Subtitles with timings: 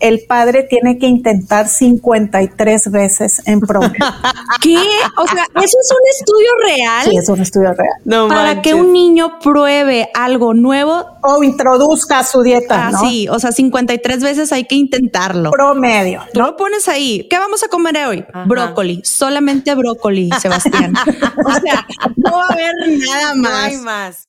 [0.00, 3.92] el padre tiene que intentar 53 veces en promedio.
[4.62, 4.76] ¿Qué?
[5.16, 7.04] O sea, ¿eso es un estudio real?
[7.08, 7.94] Sí, es un estudio real.
[8.04, 12.98] No para que un niño pruebe algo nuevo, O introduzca su dieta, ¿no?
[12.98, 15.50] así, o sea, 53 veces hay que intentarlo.
[15.50, 16.46] Promedio, Tú ¿no?
[16.48, 17.26] lo pones ahí.
[17.28, 18.24] ¿Qué vamos a comer hoy?
[18.46, 20.94] Brócoli, solamente brócoli, Sebastián.
[21.46, 21.86] o sea,
[22.16, 22.72] no va a haber
[23.06, 23.64] nada No más.
[23.64, 24.28] hay más.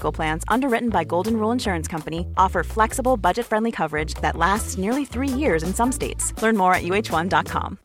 [0.00, 4.78] Medical Plans, underwritten by Golden Rule Insurance Company, offer flexible, budget friendly coverage that lasts
[4.78, 6.32] nearly three years in some states.
[6.42, 7.78] Learn more at uh1.com.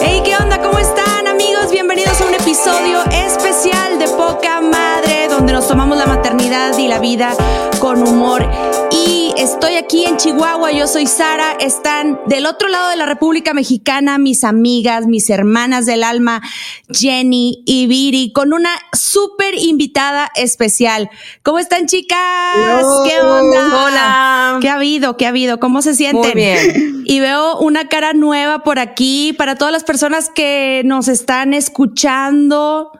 [0.00, 0.58] Hey, ¿qué onda?
[0.58, 1.70] ¿Cómo están, amigos?
[1.70, 5.11] Bienvenidos a un episodio especial de Poca Madre,
[5.62, 7.36] nos tomamos la maternidad y la vida
[7.78, 8.50] con humor.
[8.90, 13.54] Y estoy aquí en Chihuahua, yo soy Sara, están del otro lado de la República
[13.54, 16.42] Mexicana mis amigas, mis hermanas del alma,
[16.90, 21.10] Jenny y Viri, con una súper invitada especial.
[21.44, 22.84] ¿Cómo están, chicas?
[23.08, 23.84] ¿Qué onda?
[23.84, 24.58] Hola.
[24.60, 25.16] ¿Qué ha habido?
[25.16, 25.60] ¿Qué ha habido?
[25.60, 26.22] ¿Cómo se sienten?
[26.22, 27.04] Muy bien.
[27.04, 29.32] Y veo una cara nueva por aquí.
[29.32, 32.90] Para todas las personas que nos están escuchando,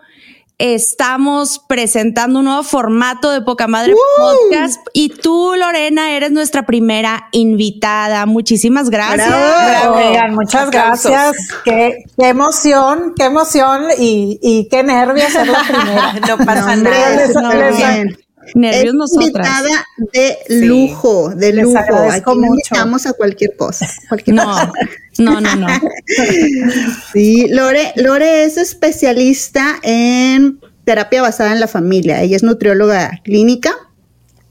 [0.65, 4.81] estamos presentando un nuevo formato de Poca Madre Podcast.
[4.93, 8.27] Y tú, Lorena, eres nuestra primera invitada.
[8.27, 9.27] Muchísimas gracias.
[9.29, 9.97] Bravo.
[9.97, 11.35] Oigan, muchas gracias.
[11.65, 16.13] Qué, qué emoción, qué emoción y, y qué nervios ser la primera.
[16.29, 17.17] No pasa hombre, nada.
[17.17, 18.19] Les- No, les- bien.
[18.55, 19.29] Nervios nosotras.
[19.29, 20.65] invitada de Sí.
[20.67, 21.79] lujo, de lujo.
[22.11, 23.09] Aquí no mucho.
[23.09, 23.89] a cualquier cosa.
[24.09, 24.73] Cualquier No, cosa.
[25.19, 25.67] no, no, no.
[27.13, 32.23] Sí, Lore, Lore es especialista en terapia basada en la familia.
[32.23, 33.73] Ella es nutrióloga clínica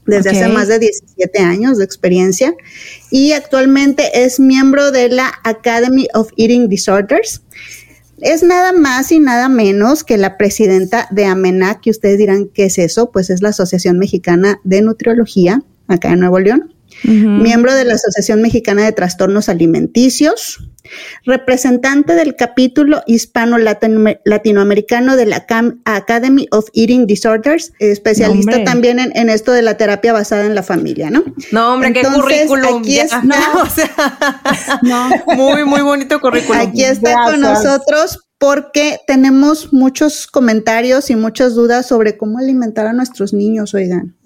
[0.06, 2.54] desde hace más de 17 años de experiencia
[3.10, 7.42] y actualmente es miembro de la Academy of Eating Disorders.
[8.22, 12.66] Es nada más y nada menos que la presidenta de AMENA, que ustedes dirán, ¿qué
[12.66, 13.10] es eso?
[13.10, 16.72] Pues es la Asociación Mexicana de Nutriología, acá en Nuevo León
[17.04, 20.58] miembro de la Asociación Mexicana de Trastornos Alimenticios,
[21.24, 29.30] representante del capítulo hispano-latinoamericano de la Cam- Academy of Eating Disorders, especialista también en, en
[29.30, 31.22] esto de la terapia basada en la familia, ¿no?
[31.50, 32.78] No, hombre, qué currículum.
[32.80, 33.02] aquí ya.
[33.04, 33.22] está.
[33.22, 33.90] No, o sea,
[35.36, 36.60] muy, muy bonito currículum.
[36.60, 42.92] Aquí está con nosotros porque tenemos muchos comentarios y muchas dudas sobre cómo alimentar a
[42.92, 44.16] nuestros niños, oigan.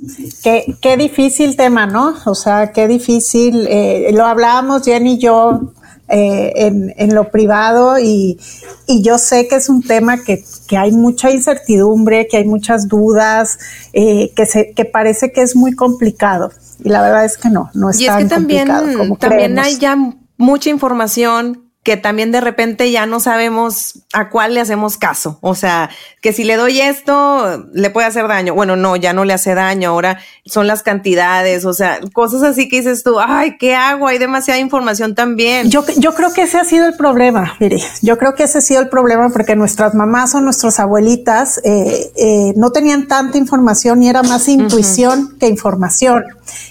[0.43, 2.15] Qué, qué difícil tema, ¿no?
[2.25, 3.67] O sea, qué difícil.
[3.69, 5.75] eh, lo hablábamos Jenny y yo
[6.09, 8.41] eh, en, en lo privado y,
[8.87, 12.89] y yo sé que es un tema que, que hay mucha incertidumbre, que hay muchas
[12.89, 13.59] dudas,
[13.93, 16.53] eh, que, se, que parece que es muy complicado.
[16.83, 19.19] Y la verdad es que no, no es Y es tan que también, complicado como
[19.19, 19.67] también creemos.
[19.67, 19.99] hay ya
[20.39, 25.39] mucha información que también de repente ya no sabemos a cuál le hacemos caso.
[25.41, 25.89] O sea,
[26.21, 28.55] que si le doy esto, le puede hacer daño.
[28.55, 29.91] Bueno, no, ya no le hace daño.
[29.91, 34.09] Ahora son las cantidades, o sea, cosas así que dices tú, ay, ¿qué hago?
[34.09, 35.71] Hay demasiada información también.
[35.71, 37.81] Yo, yo creo que ese ha sido el problema, Viri.
[38.03, 42.11] Yo creo que ese ha sido el problema porque nuestras mamás o nuestras abuelitas eh,
[42.17, 46.25] eh, no tenían tanta información y era más intuición que información.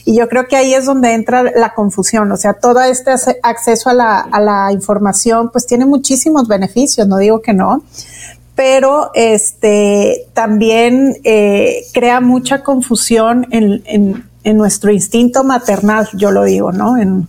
[0.03, 2.31] Y yo creo que ahí es donde entra la confusión.
[2.33, 3.11] O sea, todo este
[3.43, 5.04] acceso a la, a la información
[5.51, 7.83] pues tiene muchísimos beneficios, no digo que no,
[8.55, 16.43] pero este también eh, crea mucha confusión en, en, en, nuestro instinto maternal, yo lo
[16.43, 16.97] digo, ¿no?
[16.97, 17.27] En,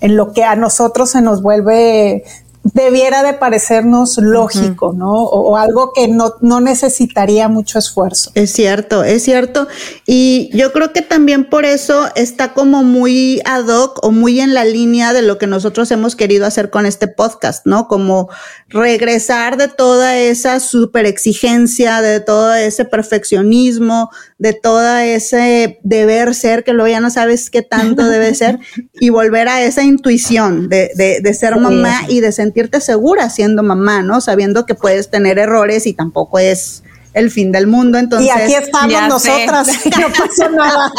[0.00, 2.24] en lo que a nosotros se nos vuelve
[2.62, 5.12] debiera de parecernos lógico, ¿no?
[5.12, 8.30] O, algo que no, no, necesitaría mucho esfuerzo.
[8.34, 9.68] Es cierto, es cierto.
[10.06, 14.54] Y yo creo que también por eso está como muy ad hoc o muy en
[14.54, 17.88] la línea de lo que nosotros hemos querido hacer con este podcast, ¿no?
[17.88, 18.28] Como
[18.68, 26.64] regresar de toda esa super exigencia, de todo ese perfeccionismo, de toda ese deber ser,
[26.64, 28.58] que luego ya no sabes qué tanto debe ser,
[29.00, 33.62] y volver a esa intuición de, de, de ser mamá y de sentirte segura siendo
[33.62, 34.20] mamá, ¿no?
[34.20, 37.98] Sabiendo que puedes tener errores y tampoco es el fin del mundo.
[37.98, 39.68] Entonces, y aquí estamos nosotras,
[40.00, 40.92] no pasa nada.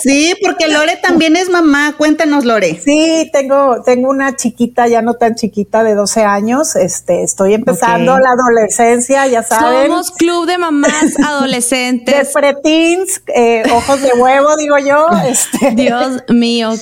[0.00, 1.94] sí, porque Lore también es mamá.
[1.96, 2.80] Cuéntanos, Lore.
[2.82, 6.76] Sí, tengo, tengo una chiquita, ya no tan chiquita, de 12 años.
[6.76, 9.88] Este, estoy empezando la adolescencia, ya saben.
[9.88, 12.14] Somos club de mamás adolescentes.
[12.14, 15.06] de preteens, eh, ojos de huevo, digo yo.
[15.26, 15.72] Este.
[15.72, 16.74] Dios mío.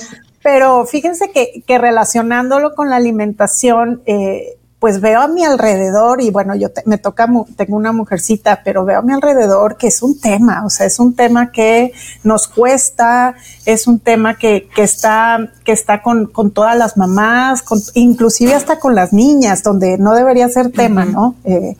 [0.43, 6.29] Pero fíjense que, que relacionándolo con la alimentación, eh, pues veo a mi alrededor y
[6.29, 7.25] bueno, yo me toca,
[7.55, 10.99] tengo una mujercita, pero veo a mi alrededor que es un tema, o sea, es
[10.99, 11.93] un tema que
[12.25, 13.35] nos cuesta,
[13.65, 18.55] es un tema que, que está, que está con, con todas las mamás, con, inclusive
[18.55, 21.35] hasta con las niñas, donde no debería ser tema, ¿no?
[21.45, 21.77] Eh,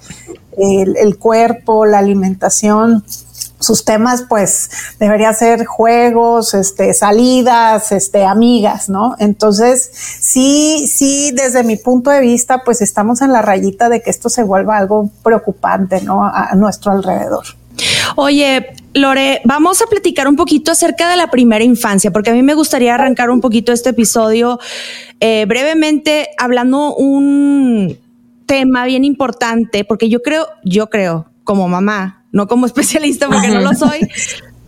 [0.58, 3.04] el, el cuerpo, la alimentación
[3.64, 4.70] sus temas, pues,
[5.00, 9.16] debería ser juegos, este, salidas, este, amigas, ¿no?
[9.20, 14.10] Entonces, sí, sí, desde mi punto de vista, pues estamos en la rayita de que
[14.10, 16.26] esto se vuelva algo preocupante, ¿no?
[16.26, 17.46] A, nuestro alrededor.
[18.16, 22.44] Oye, Lore, vamos a platicar un poquito acerca de la primera infancia, porque a mí
[22.44, 24.60] me gustaría arrancar un poquito este episodio
[25.20, 27.98] eh, brevemente hablando un
[28.46, 33.62] tema bien importante, porque yo creo, yo creo, como mamá, no como especialista porque no
[33.62, 34.02] lo soy,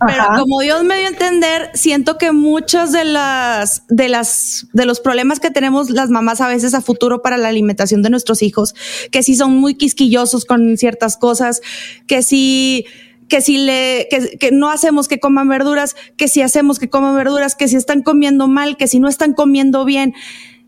[0.04, 4.84] pero como Dios me dio a entender, siento que muchos de las, de las, de
[4.84, 8.42] los problemas que tenemos las mamás a veces a futuro para la alimentación de nuestros
[8.42, 8.74] hijos,
[9.10, 11.62] que si son muy quisquillosos con ciertas cosas,
[12.06, 12.84] que si,
[13.28, 17.16] que si le, que, que, no hacemos que coman verduras, que si hacemos que coman
[17.16, 20.14] verduras, que si están comiendo mal, que si no están comiendo bien.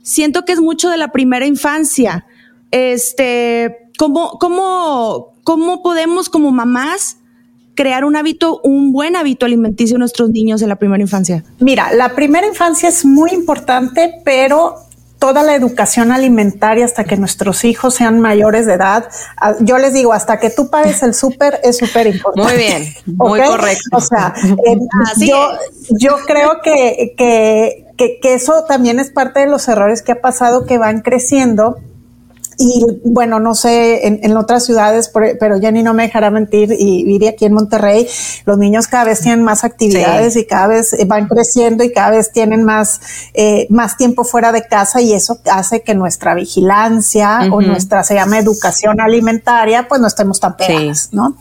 [0.02, 2.24] Siento que es mucho de la primera infancia.
[2.70, 7.18] Este, ¿cómo, cómo, ¿Cómo podemos como mamás
[7.74, 11.44] crear un hábito, un buen hábito alimenticio en nuestros niños en la primera infancia?
[11.58, 14.76] Mira, la primera infancia es muy importante, pero
[15.18, 19.08] toda la educación alimentaria hasta que nuestros hijos sean mayores de edad.
[19.60, 22.52] Yo les digo, hasta que tú pagues el súper es súper importante.
[22.52, 23.96] Muy bien, muy correcto.
[23.96, 24.34] O sea,
[25.18, 25.50] yo,
[25.98, 30.20] yo creo que, que, que, que, eso también es parte de los errores que ha
[30.20, 31.78] pasado que van creciendo
[32.60, 37.04] y bueno, no sé, en, en otras ciudades, pero Jenny no me dejará mentir y
[37.04, 38.08] vive aquí en Monterrey,
[38.46, 42.32] los niños cada vez tienen más actividades y cada vez van creciendo y cada vez
[42.32, 43.00] tienen más,
[43.34, 48.14] eh, más tiempo fuera de casa y eso hace que nuestra vigilancia o nuestra, se
[48.14, 51.36] llama educación alimentaria, pues no estemos tan pegadas, ¿no?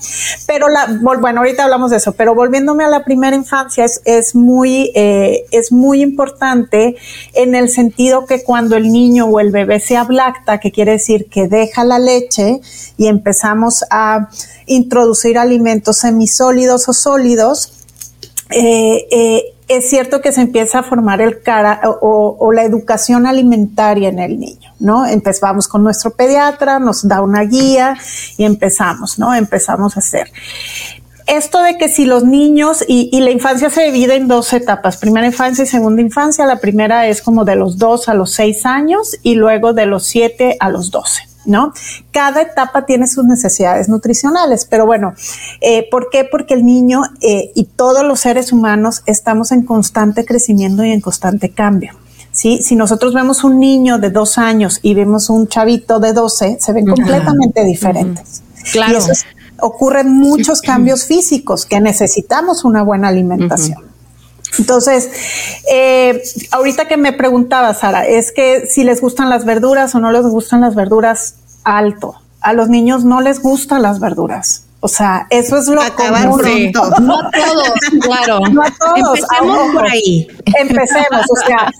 [0.45, 4.35] Pero la, bueno, ahorita hablamos de eso, pero volviéndome a la primera infancia, es, es
[4.35, 6.95] muy, eh, es muy importante
[7.33, 11.06] en el sentido que cuando el niño o el bebé se ablacta, que quiere decir
[11.07, 12.59] decir que deja la leche
[12.97, 14.29] y empezamos a
[14.65, 17.71] introducir alimentos semisólidos o sólidos,
[18.49, 24.07] eh, eh, es cierto que se empieza a formar el cara o, la educación alimentaria
[24.07, 25.05] en el niño, ¿no?
[25.05, 27.97] Empezamos con nuestro pediatra, nos da una guía
[28.37, 29.35] y empezamos, ¿no?
[29.35, 30.31] Empezamos a hacer.
[31.27, 34.97] Esto de que si los niños y, y la infancia se divide en dos etapas,
[34.97, 38.65] primera infancia y segunda infancia, la primera es como de los dos a los seis
[38.65, 41.27] años y luego de los siete a los doce.
[41.47, 41.73] ¿no?
[42.11, 45.15] Cada etapa tiene sus necesidades nutricionales, pero bueno,
[45.61, 46.25] eh, ¿por qué?
[46.25, 51.01] Porque el niño eh, y todos los seres humanos estamos en constante crecimiento y en
[51.01, 51.93] constante cambio.
[52.31, 52.61] ¿sí?
[52.61, 56.73] Si nosotros vemos un niño de dos años y vemos un chavito de doce, se
[56.73, 58.43] ven completamente diferentes.
[58.71, 58.93] Claro.
[58.93, 59.13] Y eso
[59.59, 63.85] ocurren muchos cambios físicos que necesitamos una buena alimentación.
[64.57, 65.09] Entonces,
[65.71, 70.11] eh, ahorita que me preguntaba, Sara, es que si les gustan las verduras o no
[70.11, 72.15] les gustan las verduras, alto.
[72.41, 74.63] A los niños no les gustan las verduras.
[74.79, 76.09] O sea, eso es lo que
[77.01, 78.39] No a todos, claro.
[78.51, 79.19] No a todos.
[79.19, 80.27] Empecemos por ahí.
[80.59, 81.25] Empecemos.
[81.29, 81.71] O sea,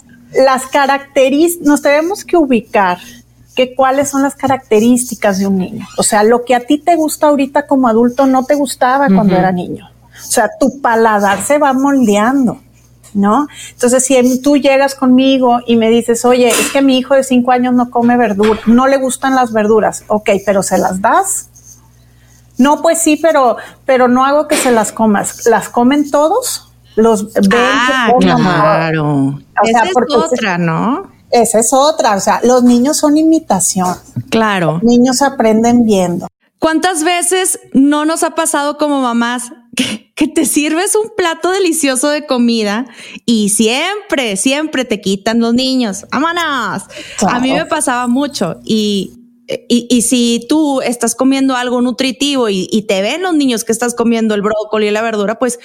[0.45, 2.97] las características, nos tenemos que ubicar
[3.57, 5.87] que cuáles son las características de un niño.
[5.97, 9.35] O sea, lo que a ti te gusta ahorita como adulto no te gustaba cuando
[9.35, 9.89] era niño.
[9.89, 12.59] O sea, tu paladar se va moldeando.
[13.15, 13.47] ¿no?
[13.71, 17.51] Entonces, si tú llegas conmigo y me dices, oye, es que mi hijo de cinco
[17.51, 21.49] años no come verdura, no le gustan las verduras, ok, pero se las das,
[22.59, 25.47] No, pues sí, pero, pero no hago que se las comas.
[25.47, 27.59] Las comen todos, los ven.
[27.59, 29.39] Ah, claro.
[29.63, 31.16] esa es otra, ¿no?
[31.31, 32.15] Esa es otra.
[32.15, 33.95] O sea, los niños son imitación.
[34.29, 34.73] Claro.
[34.73, 36.27] Los niños aprenden viendo.
[36.59, 42.25] ¿Cuántas veces no nos ha pasado como mamás que, te sirves un plato delicioso de
[42.25, 42.87] comida
[43.25, 46.05] y siempre, siempre te quitan los niños?
[46.11, 46.83] ¡Vámonos!
[47.27, 49.17] A mí me pasaba mucho y
[49.69, 54.35] y, si tú estás comiendo algo nutritivo y, te ven los niños que estás comiendo
[54.35, 55.59] el brócoli y la verdura, pues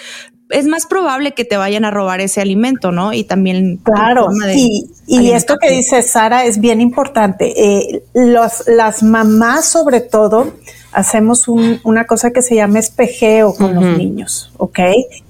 [0.52, 3.12] es más probable que te vayan a robar ese alimento, ¿no?
[3.12, 3.78] Y también.
[3.82, 7.52] Claro, y, y esto que dice Sara es bien importante.
[7.56, 10.52] Eh, los, las mamás, sobre todo,
[10.92, 14.78] hacemos una cosa que se llama espejeo con los niños, ¿ok?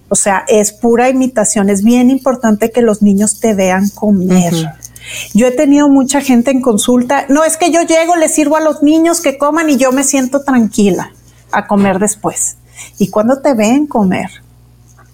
[0.09, 1.71] O sea, es pura imitación.
[1.71, 4.53] Es bien importante que los niños te vean comer.
[5.35, 7.25] Yo he tenido mucha gente en consulta.
[7.29, 10.05] No es que yo llego, les sirvo a los niños que coman y yo me
[10.05, 11.13] siento tranquila
[11.51, 12.57] a comer después.
[12.99, 14.42] ¿Y cuando te ven comer?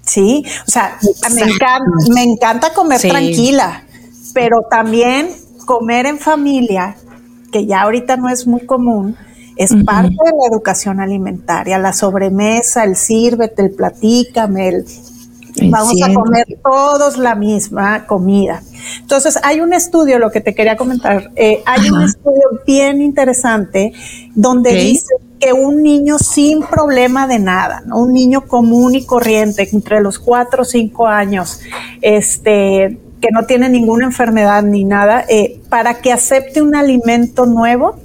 [0.08, 0.98] Sí, o sea,
[1.34, 1.84] me encanta,
[2.14, 3.84] me encanta comer tranquila,
[4.32, 5.30] pero también
[5.66, 6.96] comer en familia,
[7.52, 9.16] que ya ahorita no es muy común,
[9.56, 14.86] es parte de la educación alimentaria, la sobremesa, el sírvete, el platícame, el
[15.70, 18.62] Vamos a comer todos la misma comida.
[19.00, 23.92] Entonces, hay un estudio, lo que te quería comentar, eh, hay un estudio bien interesante
[24.34, 27.98] donde dice que un niño sin problema de nada, ¿no?
[27.98, 31.60] un niño común y corriente, entre los cuatro o cinco años,
[32.02, 37.96] este, que no tiene ninguna enfermedad ni nada, eh, para que acepte un alimento nuevo,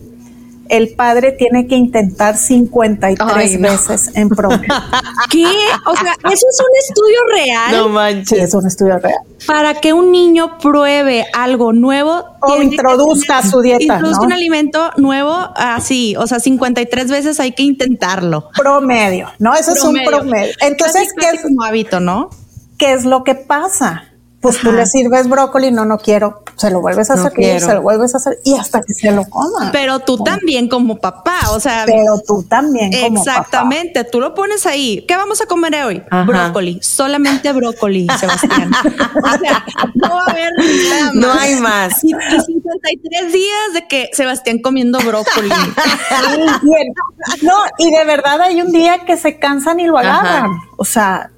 [0.74, 4.74] el padre tiene que intentar 53 veces en promedio.
[5.30, 5.46] ¿Qué?
[5.86, 7.72] O sea, ¿eso es un estudio real?
[7.78, 8.30] No manches.
[8.30, 9.20] Sí, es un estudio real.
[9.46, 12.26] Para que un niño pruebe algo nuevo.
[12.42, 13.84] O introduzca su dieta.
[13.84, 16.16] Introduzca un alimento nuevo así.
[16.18, 18.50] O sea, 53 veces hay que intentarlo.
[18.56, 19.54] Promedio, ¿no?
[19.54, 20.54] Eso es un promedio.
[20.60, 22.32] Entonces, ¿qué es como hábito, no?
[22.80, 24.06] ¿Qué es lo que pasa?
[24.44, 27.82] Pues tú le sirves brócoli, no, no quiero, se lo vuelves a hacer, se lo
[27.82, 29.70] vuelves a hacer y hasta que se lo coma.
[29.72, 31.84] Pero tú también como papá, o sea.
[31.86, 35.06] Pero tú también como Exactamente, tú lo pones ahí.
[35.08, 36.04] ¿Qué vamos a comer hoy?
[36.28, 38.70] Brócoli, solamente brócoli, Sebastián.
[38.74, 40.52] o sea, no va a haber
[40.90, 41.16] nada más.
[41.16, 42.04] No hay más.
[42.04, 45.48] Y, 53 días de que Sebastián comiendo brócoli.
[47.44, 50.52] no, y de verdad hay un día que se cansan y lo agarran.
[50.76, 51.32] O sea,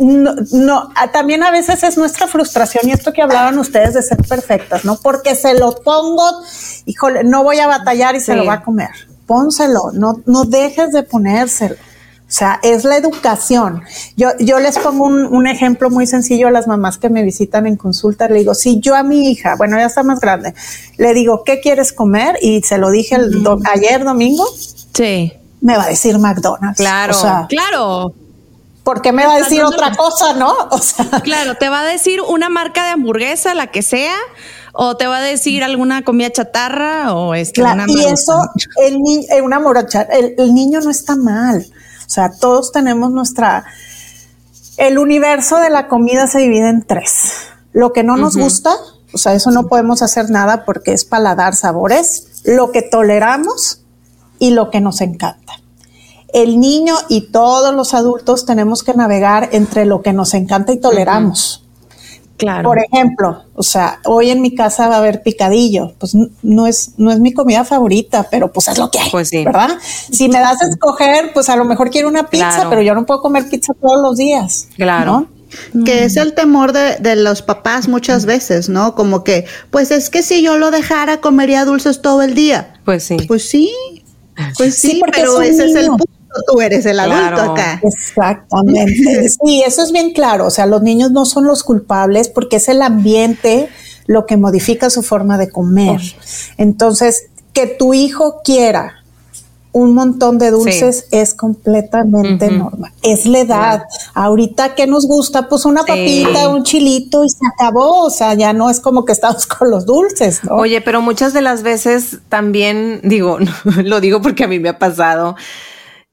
[0.00, 4.16] no, no, también a veces es nuestra frustración y esto que hablaban ustedes de ser
[4.16, 4.96] perfectas, ¿no?
[4.96, 6.24] Porque se lo pongo,
[6.86, 8.88] híjole, no voy a batallar y se lo va a comer.
[9.26, 11.74] Pónselo, no, no dejes de ponérselo.
[11.74, 13.82] O sea, es la educación.
[14.16, 17.74] Yo, yo les pongo un, ejemplo muy sencillo a las mamás que me visitan en
[17.76, 18.28] consulta.
[18.28, 20.54] Le digo, si yo a mi hija, bueno, ya está más grande,
[20.96, 22.38] le digo, ¿qué quieres comer?
[22.40, 24.46] Y se lo dije el ayer domingo.
[24.94, 25.32] Sí.
[25.60, 26.78] Me va a decir McDonald's.
[26.78, 27.14] Claro,
[27.48, 28.14] claro.
[28.90, 30.52] ¿Por qué me va a decir otra cosa, no?
[30.70, 31.20] O sea.
[31.22, 34.16] Claro, te va a decir una marca de hamburguesa, la que sea,
[34.72, 38.36] o te va a decir alguna comida chatarra, o este, claro, Y eso,
[38.84, 39.62] el niño, eh, una
[40.10, 41.64] el, el niño no está mal.
[42.04, 43.64] O sea, todos tenemos nuestra.
[44.76, 47.34] El universo de la comida se divide en tres.
[47.72, 48.74] Lo que no nos gusta,
[49.12, 53.82] o sea, eso no podemos hacer nada porque es paladar sabores, lo que toleramos
[54.40, 55.59] y lo que nos encanta
[56.34, 60.78] el niño y todos los adultos tenemos que navegar entre lo que nos encanta y
[60.78, 61.64] toleramos.
[62.36, 62.70] Claro.
[62.70, 66.92] Por ejemplo, o sea, hoy en mi casa va a haber picadillo, pues no es,
[66.96, 69.44] no es mi comida favorita, pero pues es lo que hay, pues sí.
[69.44, 69.68] ¿verdad?
[70.10, 73.04] Si me das a escoger, pues a lo mejor quiero una pizza, pero yo no
[73.04, 74.68] puedo comer pizza todos los días.
[74.74, 75.26] Claro.
[75.84, 78.94] Que es el temor de, de, los papás muchas veces, ¿no?
[78.94, 82.80] Como que, pues es que si yo lo dejara, comería dulces todo el día.
[82.84, 83.16] Pues sí.
[83.26, 83.70] Pues sí.
[84.56, 86.04] Pues sí, pero ese es el punto
[86.46, 87.80] tú eres el adulto acá.
[87.82, 89.28] Exactamente.
[89.44, 90.46] sí, eso es bien claro.
[90.46, 93.68] O sea, los niños no son los culpables porque es el ambiente
[94.06, 96.00] lo que modifica su forma de comer.
[96.56, 99.00] Entonces, que tu hijo quiera
[99.72, 102.90] un montón de dulces es completamente normal.
[103.02, 103.82] Es la edad.
[104.14, 108.04] Ahorita que nos gusta, pues una papita, un chilito y se acabó.
[108.04, 110.56] O sea, ya no es como que estamos con los dulces, ¿no?
[110.56, 113.38] Oye, pero muchas de las veces también digo,
[113.84, 115.36] lo digo porque a mí me ha pasado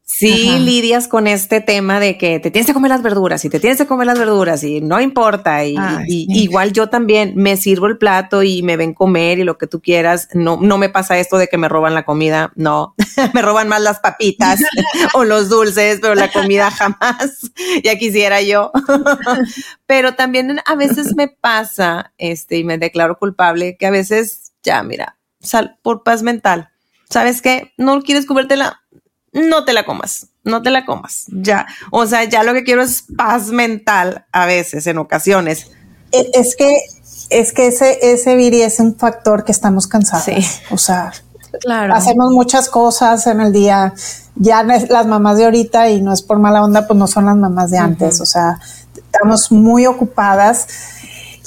[0.09, 3.59] Sí, lidias con este tema de que te tienes que comer las verduras y te
[3.59, 5.65] tienes que comer las verduras y no importa.
[5.65, 5.75] Y,
[6.07, 9.81] igual yo también me sirvo el plato y me ven comer y lo que tú
[9.81, 10.29] quieras.
[10.33, 12.53] No, no me pasa esto de que me roban la comida.
[12.55, 12.95] No,
[13.33, 14.61] me roban más las papitas
[15.13, 17.51] o los dulces, pero la comida jamás.
[17.83, 18.71] ya quisiera yo.
[19.85, 24.81] pero también a veces me pasa, este, y me declaro culpable, que a veces ya,
[24.83, 26.69] mira, sal por paz mental.
[27.09, 27.73] ¿Sabes qué?
[27.77, 28.81] No quieres comértela
[29.37, 31.67] no te la comas, no te la comas, ya.
[31.91, 35.71] O sea, ya lo que quiero es paz mental a veces, en ocasiones.
[36.11, 36.77] E, es que,
[37.29, 40.25] es que ese, ese Viri es un factor que estamos cansados.
[40.25, 40.35] Sí.
[40.71, 41.13] O sea,
[41.61, 41.93] claro.
[41.93, 43.93] hacemos muchas cosas en el día.
[44.35, 47.37] Ya las mamás de ahorita, y no es por mala onda, pues no son las
[47.37, 48.21] mamás de antes.
[48.21, 48.59] O sea,
[48.95, 50.67] estamos muy ocupadas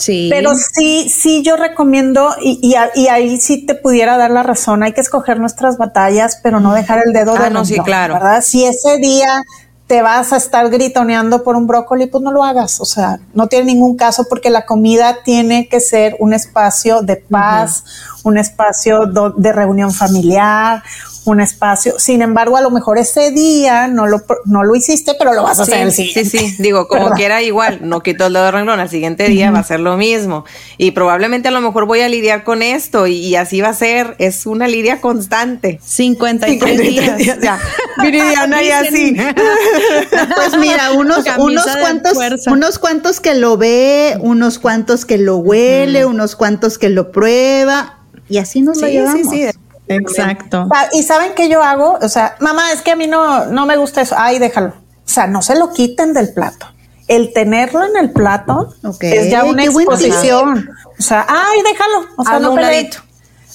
[0.00, 0.28] Sí.
[0.30, 4.92] Pero sí, sí, yo recomiendo, y, y, ahí sí te pudiera dar la razón, hay
[4.92, 8.14] que escoger nuestras batallas, pero no dejar el dedo ah, de no, sí, claro.
[8.14, 8.40] ¿verdad?
[8.40, 9.42] Si ese día
[9.90, 12.80] te vas a estar gritoneando por un brócoli, pues no lo hagas.
[12.80, 17.16] O sea, no tiene ningún caso porque la comida tiene que ser un espacio de
[17.16, 17.84] paz,
[18.22, 20.82] un espacio de reunión familiar,
[21.30, 21.98] un espacio.
[21.98, 25.58] Sin embargo, a lo mejor ese día no lo, no lo hiciste, pero lo vas
[25.58, 26.24] a hacer el siguiente.
[26.24, 29.50] Sí, sí, digo, como quiera igual, no quito el dedo de renglón, al siguiente día
[29.50, 30.44] va a ser lo mismo.
[30.76, 34.16] Y probablemente a lo mejor voy a lidiar con esto y, así va a ser,
[34.18, 35.80] es una lidia constante.
[35.82, 37.16] 53, días.
[37.16, 37.58] días ya.
[38.02, 39.16] Viridiana y así.
[40.36, 46.04] pues mira, unos, unos cuantos, unos cuantos que lo ve, unos cuantos que lo huele,
[46.04, 49.30] unos cuantos que lo prueba, y así nos lo llevamos.
[49.30, 49.58] Sí, sí,
[49.90, 50.68] Exacto.
[50.92, 53.76] Y saben qué yo hago, o sea, mamá, es que a mí no, no me
[53.76, 54.14] gusta eso.
[54.16, 54.68] Ay, déjalo.
[54.68, 56.66] O sea, no se lo quiten del plato.
[57.08, 60.70] El tenerlo en el plato es ya una exposición.
[60.96, 62.06] O sea, ay, déjalo.
[62.16, 62.98] O sea, no un ladito.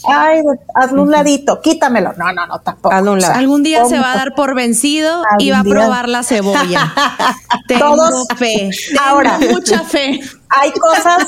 [0.08, 0.42] Ay,
[0.75, 2.13] hazlo un ladito, quítamelo.
[2.18, 2.94] No, no, no, tampoco.
[2.94, 6.94] Algún día se va a dar por vencido y va a probar la cebolla.
[7.68, 8.70] Tengo fe.
[9.01, 10.20] Ahora, mucha fe.
[10.50, 11.27] Hay cosas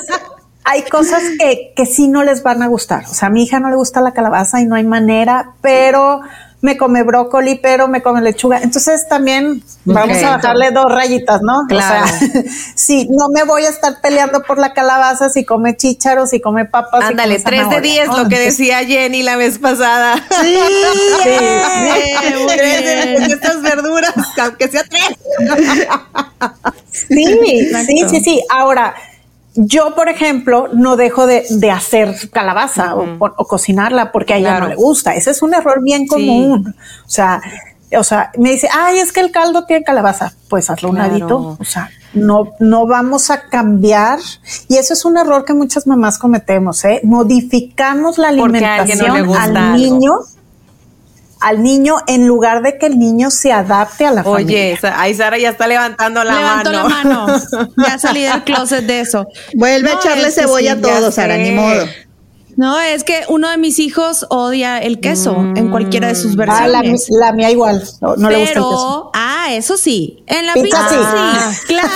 [0.70, 3.04] hay cosas que, que sí no les van a gustar.
[3.10, 6.20] O sea, a mi hija no le gusta la calabaza y no hay manera, pero
[6.60, 8.58] me come brócoli, pero me come lechuga.
[8.60, 11.62] Entonces también vamos a bajarle dos rayitas, ¿no?
[11.68, 12.04] Claro.
[12.04, 12.42] O sea,
[12.74, 16.66] sí, no me voy a estar peleando por la calabaza si come chícharos, si come
[16.66, 17.02] papas.
[17.02, 20.16] Ándale, tres de diez, lo que decía Jenny la vez pasada.
[20.38, 20.54] Sí,
[21.24, 25.16] sí, sí tres de estas verduras, aunque sea tres.
[26.92, 27.24] sí,
[27.86, 28.42] sí, sí, sí.
[28.50, 28.94] Ahora,
[29.60, 31.42] yo, por ejemplo, no dejo de,
[31.72, 35.14] hacer calabaza o, cocinarla porque a ella no le gusta.
[35.16, 36.76] Ese es un error bien común.
[37.04, 37.40] O sea,
[37.96, 40.32] o sea, me dice, ay, es que el caldo tiene calabaza.
[40.48, 41.56] Pues hazlo un ladito.
[41.58, 44.20] O sea, no, no vamos a cambiar.
[44.68, 47.00] Y eso es un error que muchas mamás cometemos, ¿eh?
[47.02, 50.12] Modificamos la alimentación al niño
[51.40, 54.78] al niño en lugar de que el niño se adapte a la familia.
[54.78, 56.72] Oye, ahí Sara ya está levantando la mano.
[56.72, 57.26] la mano.
[57.76, 59.26] Ya salí del closet de eso.
[59.54, 61.86] Vuelve a echarle cebolla a todo, Sara, ni modo.
[62.56, 67.06] No, es que uno de mis hijos odia el queso en cualquiera de sus versiones.
[67.08, 69.10] Ah, la, mía igual, no, le gusta el queso.
[69.14, 71.66] Ah, eso sí, en la pizza, sí.
[71.68, 71.88] claro.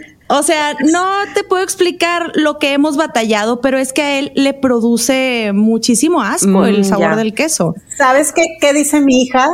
[0.28, 4.32] O sea, no te puedo explicar lo que hemos batallado, pero es que a él
[4.34, 7.74] le produce muchísimo asco el mm, sabor del queso.
[7.96, 9.48] ¿Sabes qué, qué dice mi hija?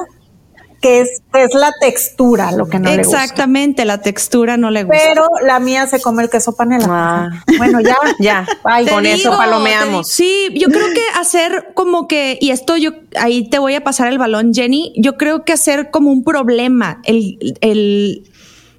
[0.83, 3.23] que es, es la textura lo que no le gusta.
[3.23, 5.01] Exactamente, la textura no le gusta.
[5.01, 6.87] Pero la mía se come el queso panela.
[6.91, 7.45] Ah.
[7.57, 7.97] Bueno, ya.
[8.19, 8.47] ya,
[8.91, 10.09] con eso palomeamos.
[10.09, 14.09] sí, yo creo que hacer como que, y esto yo, ahí te voy a pasar
[14.09, 18.29] el balón, Jenny, yo creo que hacer como un problema el, el,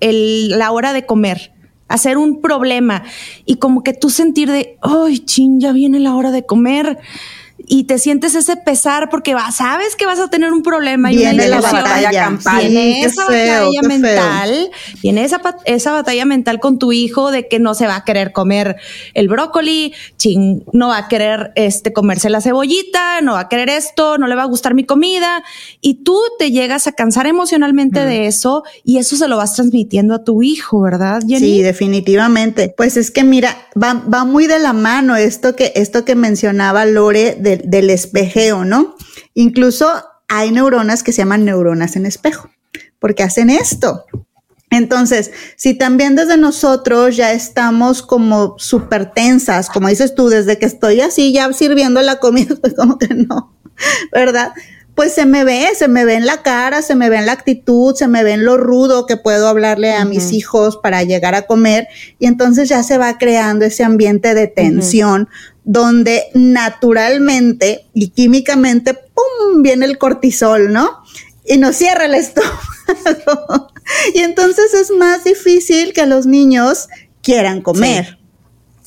[0.02, 1.53] el la hora de comer
[1.94, 3.04] hacer un problema
[3.46, 6.98] y como que tú sentir de, ay, chin, ya viene la hora de comer
[7.66, 11.18] y te sientes ese pesar porque va, sabes que vas a tener un problema y
[11.18, 12.60] viene la batalla campal.
[12.60, 14.72] Viene esa batalla mental,
[15.02, 18.32] viene esa, esa batalla mental con tu hijo de que no se va a querer
[18.32, 18.76] comer
[19.14, 23.70] el brócoli, ching, no va a querer este comerse la cebollita, no va a querer
[23.70, 25.44] esto, no le va a gustar mi comida
[25.82, 30.16] y tú te llegas a cansar emocionalmente de eso y eso se lo vas transmitiendo
[30.16, 31.22] a tu hijo, ¿verdad?
[31.28, 32.74] Sí, definitivamente.
[32.76, 36.86] Pues es que mira, va, va muy de la mano esto que esto que mencionaba
[36.86, 38.96] Lore de del espejeo, ¿no?
[39.34, 39.90] Incluso
[40.28, 42.50] hay neuronas que se llaman neuronas en espejo,
[43.00, 44.06] porque hacen esto.
[44.74, 50.66] Entonces, si también desde nosotros ya estamos como súper tensas, como dices tú, desde que
[50.66, 53.56] estoy así ya sirviendo la comida, pues como que no,
[54.12, 54.54] ¿verdad?
[54.96, 57.32] Pues se me ve, se me ve en la cara, se me ve en la
[57.32, 61.34] actitud, se me ve en lo rudo que puedo hablarle a mis hijos para llegar
[61.34, 61.88] a comer
[62.20, 65.30] y entonces ya se va creando ese ambiente de tensión
[65.66, 71.04] donde naturalmente y químicamente, ¡pum!, viene el cortisol, ¿no?
[71.46, 73.72] Y nos cierra el estómago.
[74.14, 76.90] y entonces es más difícil que los niños
[77.22, 78.20] quieran comer.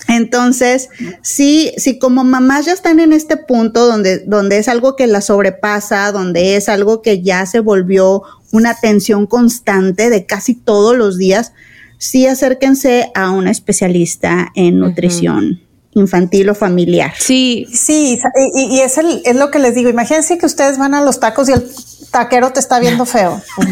[0.08, 0.90] Entonces,
[1.22, 5.20] sí, sí, como mamás ya están en este punto donde, donde es algo que la
[5.20, 11.18] sobrepasa, donde es algo que ya se volvió una tensión constante de casi todos los
[11.18, 11.52] días,
[11.98, 15.65] sí acérquense a una especialista en nutrición
[15.96, 17.12] infantil o familiar.
[17.18, 18.20] Sí, sí,
[18.54, 19.88] y, y es, el, es lo que les digo.
[19.88, 21.66] Imagínense que ustedes van a los tacos y el
[22.10, 23.42] taquero te está viendo feo.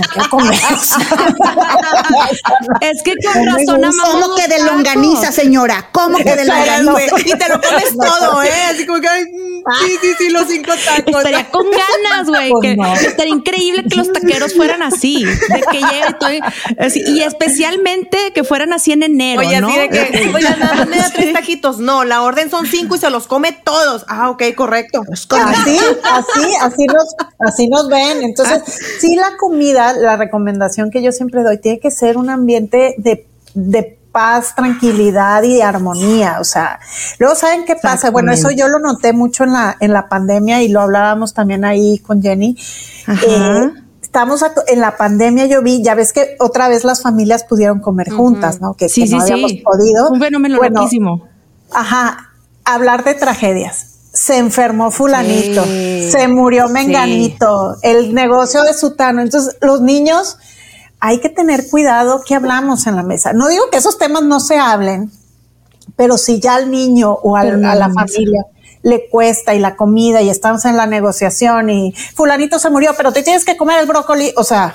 [2.81, 5.89] es que con razón amamos ¿Cómo que de longaniza, señora?
[5.93, 7.21] ¿Cómo que de longaniza?
[7.25, 8.51] Y te lo comes todo, ¿eh?
[8.71, 11.17] Así como que, sí, sí, sí, los cinco tacos.
[11.17, 12.51] Estaría con ganas, güey.
[12.51, 12.95] Pues no.
[12.95, 15.25] Estaría increíble que los taqueros fueran así.
[15.25, 15.81] De que
[16.19, 16.31] todo,
[16.79, 19.69] así, y especialmente que fueran así en enero, Oye, ¿no?
[19.69, 21.79] así de que, oye, nada me da tres taquitos.
[21.79, 24.05] No, la orden son cinco y se los come todos.
[24.09, 25.03] Ah, ok, correcto.
[25.11, 28.14] Así, así, así nos, así nos ven.
[28.23, 28.63] Entonces,
[29.01, 33.27] sí, la comida, la recomendación que yo siempre doy, tiene que ser un ambiente de,
[33.55, 36.39] de paz, tranquilidad y armonía.
[36.41, 36.79] O sea,
[37.19, 38.11] luego saben qué pasa.
[38.11, 41.65] Bueno, eso yo lo noté mucho en la, en la pandemia y lo hablábamos también
[41.65, 42.57] ahí con Jenny.
[43.09, 47.81] Eh, estamos en la pandemia, yo vi, ya ves que otra vez las familias pudieron
[47.81, 48.75] comer juntas, ¿no?
[48.75, 49.63] Que, sí, que sí, no habíamos sí.
[49.65, 50.09] podido.
[50.11, 50.89] Un fenómeno bueno.
[51.73, 52.31] Ajá,
[52.65, 56.09] hablar de tragedias se enfermó fulanito, Sí.
[56.11, 59.21] se murió menganito, el negocio de sutano.
[59.21, 60.39] Entonces, los niños,
[61.01, 63.33] hay que tener cuidado que hablamos en la mesa.
[63.35, 65.11] No digo que esos temas no se hablen,
[65.97, 68.47] pero si ya al niño o al- a la familia
[68.83, 73.13] le cuesta y la comida y estamos en la negociación y fulanito se murió, pero
[73.13, 74.75] te tienes que comer el brócoli, o sea,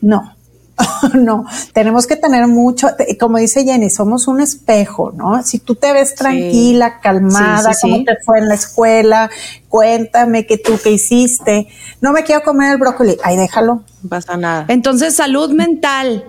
[0.00, 0.35] no.
[1.14, 5.42] no, tenemos que tener mucho, como dice Jenny, somos un espejo, ¿no?
[5.42, 8.04] Si tú te ves tranquila, calmada, Sí, sí, cómo sí.
[8.04, 9.30] te fue en la escuela,
[9.68, 11.68] cuéntame que tú qué hiciste.
[12.00, 13.84] No me quiero comer el brócoli, ahí déjalo.
[14.02, 14.66] No pasa nada.
[14.68, 16.24] Entonces, salud mental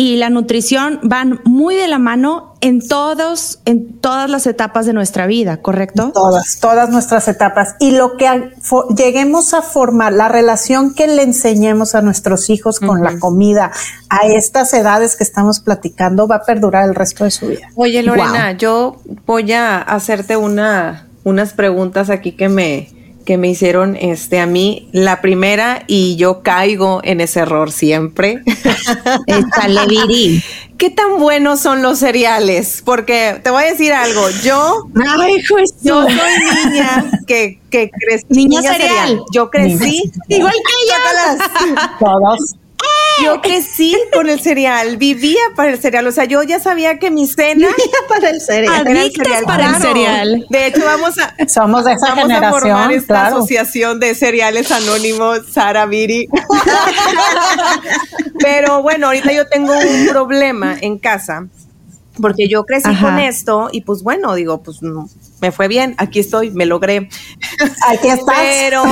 [0.00, 4.92] y la nutrición van muy de la mano en todos, en todas las etapas de
[4.92, 6.12] nuestra vida, ¿correcto?
[6.14, 7.74] Todas, todas nuestras etapas.
[7.80, 8.52] Y lo que
[8.96, 13.72] lleguemos a formar, la relación que le enseñemos a nuestros hijos con la comida
[14.08, 17.68] a estas edades que estamos platicando va a perdurar el resto de su vida.
[17.74, 22.97] Oye, Lorena, yo voy a hacerte una, unas preguntas aquí que me,
[23.28, 24.88] que me hicieron este, a mí.
[24.90, 28.42] La primera, y yo caigo en ese error siempre.
[30.78, 32.80] ¿Qué tan buenos son los cereales?
[32.82, 34.86] Porque te voy a decir algo, yo,
[35.20, 38.24] Ay, pues yo soy niña que, que crecí.
[38.30, 39.20] Niña cereal.
[39.30, 40.10] Yo crecí.
[40.28, 41.50] Igual que Sácalas.
[41.98, 42.54] Todos.
[43.24, 46.06] Yo crecí con el cereal, vivía para el cereal.
[46.06, 47.68] O sea, yo ya sabía que mi cena
[48.08, 48.86] para el cereal.
[48.86, 49.44] el Adictas cereal.
[49.44, 50.46] para el cereal.
[50.48, 53.36] De hecho, vamos a, Somos de esa Vamos a generación, formar esta claro.
[53.36, 56.28] asociación de cereales anónimos, Sara Viri.
[58.40, 61.46] Pero bueno, ahorita yo tengo un problema en casa
[62.20, 63.06] porque yo crecí Ajá.
[63.06, 65.08] con esto y pues bueno, digo, pues no,
[65.40, 67.08] me fue bien, aquí estoy, me logré.
[67.88, 68.36] Aquí estás.
[68.38, 68.82] Pero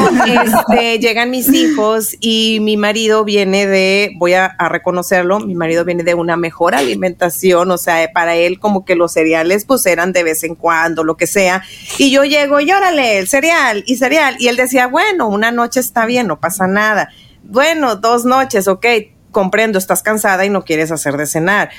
[0.71, 5.85] este, llegan mis hijos y mi marido viene de, voy a, a reconocerlo, mi marido
[5.85, 10.13] viene de una mejor alimentación, o sea, para él como que los cereales pues eran
[10.13, 11.63] de vez en cuando, lo que sea.
[11.99, 14.37] Y yo llego y órale, el cereal y cereal.
[14.39, 17.11] Y él decía, bueno, una noche está bien, no pasa nada.
[17.43, 18.87] Bueno, dos noches, ok,
[19.31, 21.71] comprendo, estás cansada y no quieres hacer de cenar.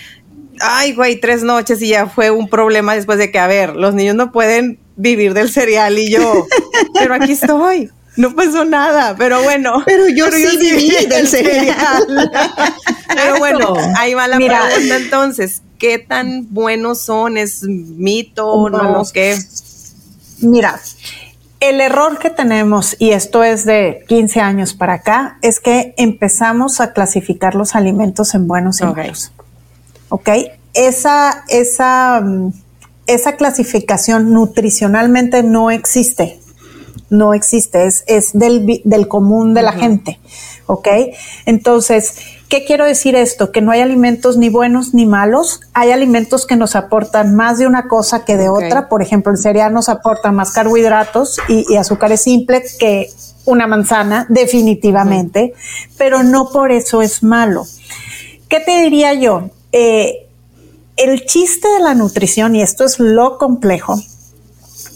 [0.62, 3.94] Ay, güey, tres noches y ya fue un problema después de que, a ver, los
[3.94, 6.48] niños no pueden vivir del cereal y yo,
[6.94, 7.90] pero aquí estoy.
[8.18, 9.84] No pasó nada, pero bueno.
[9.86, 12.32] Pero yo sí viví del cereal.
[13.16, 14.64] Pero bueno, ahí va la Mira.
[14.68, 15.62] pregunta entonces.
[15.78, 17.38] ¿Qué tan buenos son?
[17.38, 18.70] ¿Es mito?
[18.70, 19.04] ¿No?
[19.14, 19.38] ¿Qué?
[20.40, 20.80] Mira,
[21.60, 26.80] el error que tenemos, y esto es de 15 años para acá, es que empezamos
[26.82, 29.32] a clasificar los alimentos en buenos y malos.
[30.10, 30.30] ¿Ok?
[30.74, 32.54] Esa, esa, mm,
[33.08, 36.40] esa clasificación nutricionalmente no existe.
[37.10, 40.20] No existe, es, es del, del común de la gente.
[40.66, 40.90] ¿Ok?
[41.46, 42.16] Entonces,
[42.50, 43.54] ¿qué quiero decir esto?
[43.54, 45.62] Que no hay alimentos ni buenos ni malos.
[45.74, 48.90] Hay alimentos que nos aportan más de una cosa que de otra.
[48.90, 53.10] Por ejemplo, el cereal nos aporta más carbohidratos y, y azúcares simples que
[53.48, 55.54] una manzana, definitivamente,
[55.98, 57.66] pero no por eso es malo.
[58.50, 59.50] ¿Qué te diría yo?
[59.72, 60.28] Eh,
[60.98, 64.00] el chiste de la nutrición, y esto es lo complejo,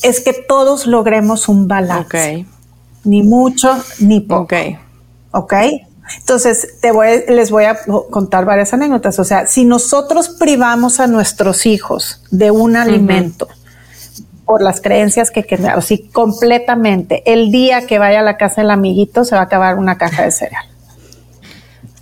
[0.04, 2.46] es que todos logremos un balance.
[3.04, 4.44] Ni mucho ni poco.
[4.44, 4.54] ok.
[5.32, 5.54] ¿ok?
[6.18, 7.78] Entonces, te voy, les voy a
[8.10, 9.18] contar varias anécdotas.
[9.20, 13.48] O sea, si nosotros privamos a nuestros hijos de un alimento
[14.46, 18.72] por las creencias que quedaron, así completamente, el día que vaya a la casa del
[18.72, 20.66] amiguito se va a acabar una caja de cereal.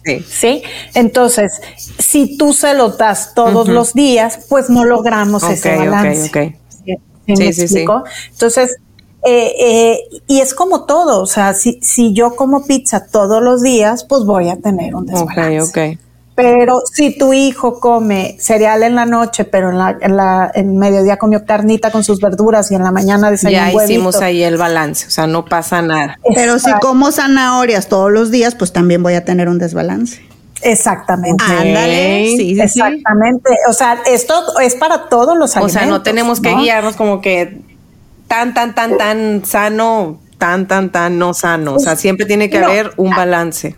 [0.05, 0.19] Sí.
[0.27, 0.63] ¿Sí?
[0.93, 1.61] Entonces,
[1.97, 6.29] si tú se lo das todos los días, pues no logramos ese balance.
[6.29, 6.55] ok.
[6.85, 6.95] ¿Sí,
[7.27, 8.03] sí Sí, sí, explico?
[8.31, 8.77] Entonces,
[9.25, 13.61] eh, eh, y es como todo, o sea, si, si yo como pizza todos los
[13.61, 15.61] días, pues voy a tener un Ok, desbalance.
[15.95, 15.99] ok.
[16.41, 20.77] Pero si tu hijo come cereal en la noche, pero en la, en la en
[20.77, 24.55] mediodía comió carnita con sus verduras y en la mañana desayunó Ya hicimos ahí el
[24.55, 26.17] balance, o sea, no pasa nada.
[26.35, 30.21] Pero si como zanahorias todos los días, pues también voy a tener un desbalance.
[30.61, 31.43] Exactamente.
[31.43, 32.61] Ándale, sí, sí, sí.
[32.61, 33.49] Exactamente.
[33.69, 35.71] O sea, esto es para todos los O alimentos.
[35.81, 36.61] sea, no tenemos que ¿no?
[36.61, 37.61] guiarnos como que
[38.27, 41.75] tan, tan, tan, tan sano, tan, tan, tan no sano.
[41.75, 42.67] O sea, siempre tiene que No.
[42.67, 43.75] haber un balance.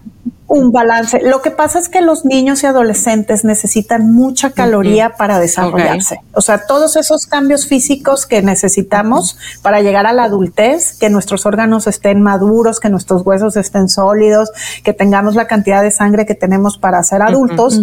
[0.53, 1.21] Un balance.
[1.23, 6.17] Lo que pasa es que los niños y adolescentes necesitan mucha caloría para desarrollarse.
[6.33, 11.45] O sea, todos esos cambios físicos que necesitamos para llegar a la adultez, que nuestros
[11.45, 14.51] órganos estén maduros, que nuestros huesos estén sólidos,
[14.83, 17.79] que tengamos la cantidad de sangre que tenemos para ser adultos,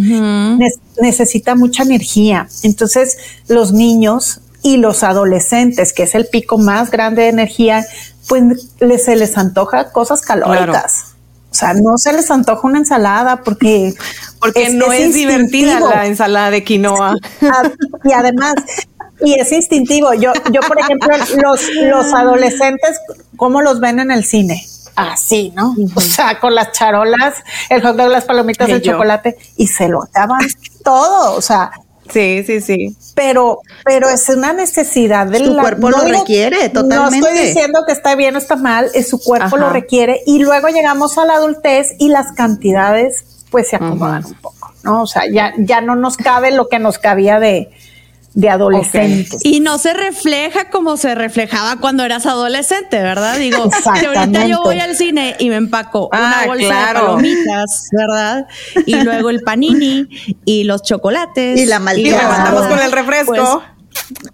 [0.59, 0.68] ne-
[1.00, 2.48] necesita mucha energía.
[2.64, 3.16] Entonces,
[3.48, 7.87] los niños y los adolescentes, que es el pico más grande de energía,
[8.28, 8.42] pues
[8.81, 11.14] les, se les antoja cosas calóricas.
[11.51, 13.95] O sea, no se les antoja una ensalada porque
[14.39, 17.15] Porque no es, divertida la ensalada de quinoa.
[17.43, 17.71] Ah,
[18.05, 18.55] y además,
[19.21, 20.13] y es instintivo.
[20.15, 21.09] Yo, yo por ejemplo,
[21.43, 23.01] los, los adolescentes,
[23.37, 24.65] ¿cómo los ven en el cine?
[24.95, 25.77] Así, ¿no?
[25.95, 27.35] O sea, con las charolas,
[27.71, 28.93] el hot dog, las palomitas, el yo.
[28.93, 30.41] chocolate, y se lo acaban
[30.85, 31.37] todo.
[31.37, 31.71] O sea,
[32.12, 32.97] Sí, sí, sí.
[33.14, 37.29] pero, pero es una necesidad de Su la- cuerpo lo requiere, No totalmente.
[37.29, 39.57] estoy diciendo que está bien o está mal, es su cuerpo Ajá.
[39.59, 44.35] lo requiere y luego llegamos a la adultez y las cantidades pues se acomodan un
[44.35, 45.03] poco, ¿no?
[45.03, 47.71] O sea, ya, ya no nos cabe lo que nos cabía de,
[48.38, 49.40] de adolescentes.
[49.44, 53.37] Y no se refleja como se reflejaba cuando eras adolescente, ¿verdad?
[53.37, 57.01] Digo, si ahorita yo voy al cine y me empaco Ah, una bolsa claro.
[57.01, 58.46] de palomitas, ¿verdad?
[58.87, 60.07] Y luego el panini
[60.44, 61.59] y los chocolates.
[61.59, 62.20] Y la Y malteada.
[62.22, 63.35] rematamos con el refresco.
[63.35, 64.29] Pues,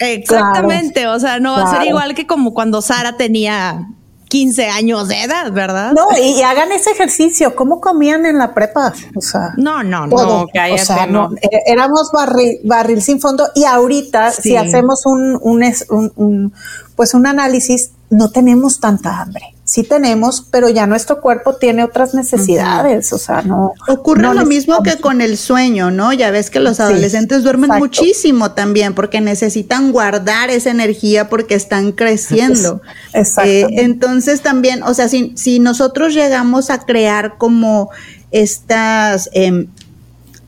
[0.00, 3.86] Exactamente, o sea, no va a ser igual que como cuando Sara tenía
[4.30, 5.92] 15 años de edad, ¿verdad?
[5.92, 7.56] No, y, y hagan ese ejercicio.
[7.56, 8.94] ¿Cómo comían en la prepa?
[9.16, 10.46] O sea, no, no, no.
[10.54, 11.30] cállate, o sea, no.
[11.42, 14.42] eh, éramos barril, barril sin fondo y ahorita Sí.
[14.42, 16.52] si hacemos un, un, un- un,
[16.96, 19.42] pues un análisis, no tenemos tanta hambre.
[19.70, 23.12] Sí tenemos, pero ya nuestro cuerpo tiene otras necesidades.
[23.12, 23.72] O sea, no.
[23.86, 26.12] Ocurre no lo mismo que con el sueño, ¿no?
[26.12, 27.84] Ya ves que los Sí, adolescentes duermen exacto.
[27.84, 32.82] muchísimo también porque necesitan guardar esa energía porque están creciendo.
[33.12, 33.76] Exactamente.
[33.76, 37.90] Eh, entonces también, o sea, si, si nosotros llegamos a crear como
[38.32, 39.68] estas em,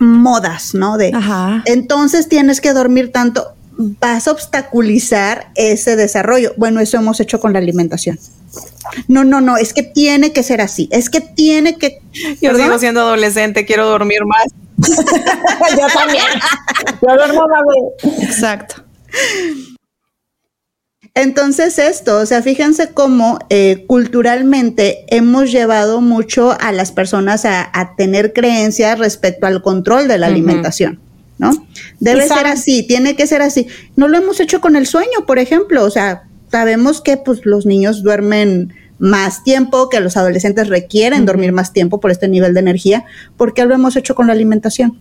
[0.00, 0.98] modas, ¿no?
[0.98, 1.62] De Ajá.
[1.66, 3.54] entonces tienes que dormir tanto,
[4.00, 6.52] vas a obstaculizar ese desarrollo.
[6.56, 8.18] Bueno, eso hemos hecho con la alimentación.
[9.08, 12.00] No, no, no, es que tiene que ser así, es que tiene que...
[12.40, 12.64] Yo ¿verdad?
[12.66, 14.46] sigo siendo adolescente, quiero dormir más.
[15.78, 16.24] Yo también.
[17.00, 17.62] Yo duermo más
[18.18, 18.84] de- Exacto.
[21.14, 27.68] Entonces esto, o sea, fíjense cómo eh, culturalmente hemos llevado mucho a las personas a,
[27.78, 31.00] a tener creencias respecto al control de la alimentación,
[31.38, 31.50] ¿no?
[32.00, 33.66] Debe ser así, tiene que ser así.
[33.96, 37.66] No lo hemos hecho con el sueño, por ejemplo, o sea, sabemos que pues los
[37.66, 42.60] niños duermen más tiempo, que los adolescentes requieren dormir más tiempo por este nivel de
[42.60, 43.04] energía,
[43.36, 45.00] ¿por qué lo hemos hecho con la alimentación?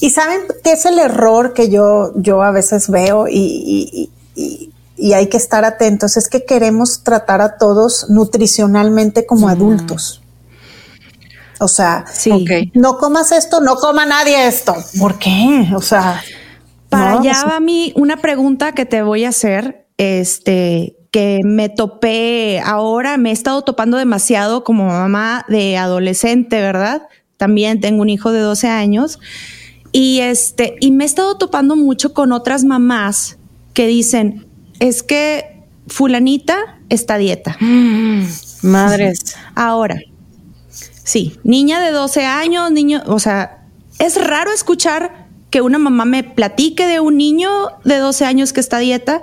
[0.00, 4.70] Y saben qué es el error que yo, yo a veces veo y, y- y-
[4.96, 10.22] y hay que estar atentos, es que queremos tratar a todos nutricionalmente como adultos.
[11.64, 12.70] O sea, Sí.
[12.74, 14.74] No comas esto, no coma nadie esto.
[14.98, 15.68] ¿Por qué?
[15.74, 16.22] O sea,
[16.90, 20.96] Para no, allá o sea, va mi una pregunta que te voy a hacer, este,
[21.10, 27.02] que me topé ahora, me he estado topando demasiado como mamá de adolescente, ¿verdad?
[27.36, 29.18] También tengo un hijo de 12 años
[29.90, 33.38] y este, y me he estado topando mucho con otras mamás
[33.72, 34.46] que dicen,
[34.80, 37.56] es que fulanita está dieta.
[38.62, 39.36] Madres.
[39.54, 39.96] Ahora,
[41.04, 43.62] sí, niña de 12 años, niño, o sea,
[44.00, 47.48] es raro escuchar que una mamá me platique de un niño
[47.84, 49.22] de 12 años que está a dieta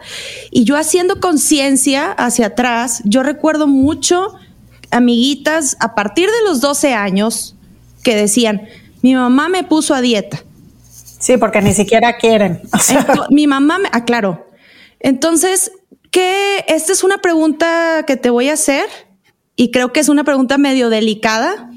[0.49, 4.33] y yo haciendo conciencia hacia atrás, yo recuerdo mucho
[4.91, 7.55] amiguitas a partir de los 12 años
[8.03, 8.67] que decían,
[9.01, 10.41] mi mamá me puso a dieta.
[11.19, 12.61] sí, porque ni siquiera quieren.
[12.73, 14.47] O sea, Ento- mi mamá me aclaró.
[14.99, 15.71] Entonces,
[16.11, 16.63] ¿qué?
[16.67, 18.85] Esta es una pregunta que te voy a hacer
[19.55, 21.70] y creo que es una pregunta medio delicada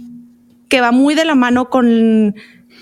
[0.74, 2.34] que va muy de la mano con,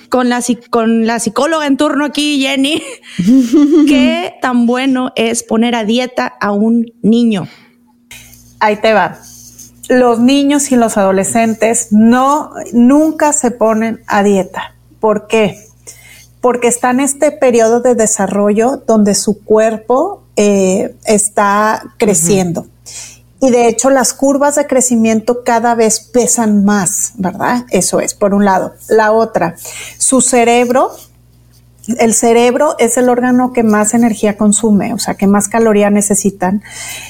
[0.08, 2.82] con, la, con la psicóloga en turno aquí, Jenny.
[3.86, 7.46] ¿Qué tan bueno es poner a dieta a un niño?
[8.60, 9.18] ahí te va.
[9.90, 14.74] Los niños y los adolescentes no, nunca se ponen a dieta.
[14.98, 15.58] ¿Por qué?
[16.40, 22.68] Porque está en este periodo de desarrollo donde su cuerpo eh, está creciendo.
[23.42, 27.66] Y de hecho las curvas de crecimiento cada vez pesan más, ¿verdad?
[27.70, 28.72] Eso es, por un lado.
[28.88, 29.56] La otra,
[29.98, 30.92] su cerebro
[31.98, 36.62] el cerebro es el órgano que más energía consume, o sea, que más caloría necesitan.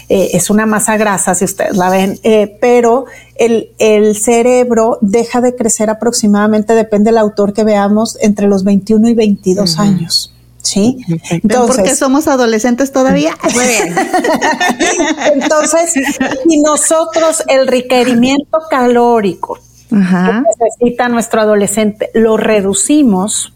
[0.09, 3.05] Eh, es una masa grasa, si ustedes la ven, eh, pero
[3.37, 9.11] el, el, cerebro deja de crecer aproximadamente, depende del autor que veamos, entre los 21
[9.11, 10.32] y 22 años.
[10.63, 10.99] ¿Sí?
[11.31, 13.37] Entonces, ¿Por qué somos adolescentes todavía?
[13.55, 13.95] Muy bien.
[15.35, 23.53] Entonces, si nosotros el requerimiento calórico que necesita nuestro adolescente lo reducimos,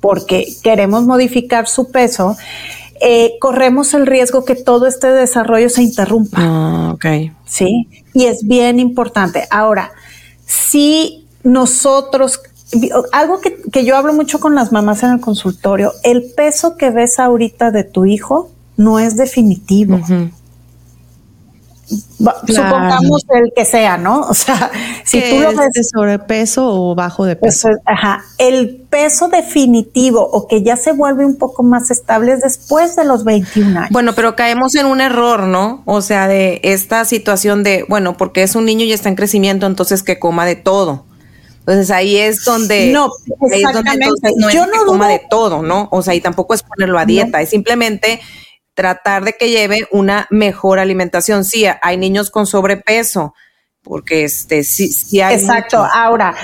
[0.00, 2.36] porque queremos modificar su peso,
[3.00, 6.36] eh, corremos el riesgo que todo este desarrollo se interrumpa.
[6.40, 7.32] Ah, ok.
[7.44, 9.46] Sí, y es bien importante.
[9.50, 9.92] Ahora,
[10.46, 12.40] si nosotros,
[13.12, 17.18] algo que, yo hablo mucho con las mamás en el consultorio, el peso que ves
[17.18, 20.00] ahorita de tu hijo no es definitivo
[22.46, 24.20] supongamos el que sea, ¿no?
[24.20, 24.70] O sea,
[25.04, 27.68] si tú lo ves de sobrepeso o bajo de peso.
[27.84, 32.96] ajá, el peso definitivo o que ya se vuelve un poco más estable es después
[32.96, 33.90] de los 21 años.
[33.90, 35.82] Bueno, pero caemos en un error, ¿no?
[35.84, 39.66] O sea, de esta situación de, bueno, porque es un niño y está en crecimiento,
[39.66, 41.04] entonces que coma de todo.
[41.66, 43.10] Entonces ahí es donde no,
[43.50, 44.06] exactamente.
[44.36, 45.88] no es que coma de todo, ¿no?
[45.92, 48.20] O sea, y tampoco es ponerlo a dieta, es simplemente
[48.74, 51.44] tratar de que lleve una mejor alimentación.
[51.44, 53.34] Sí, hay niños con sobrepeso,
[53.82, 55.36] porque este sí, sí hay.
[55.36, 55.82] Exacto.
[55.90, 56.34] Ahora,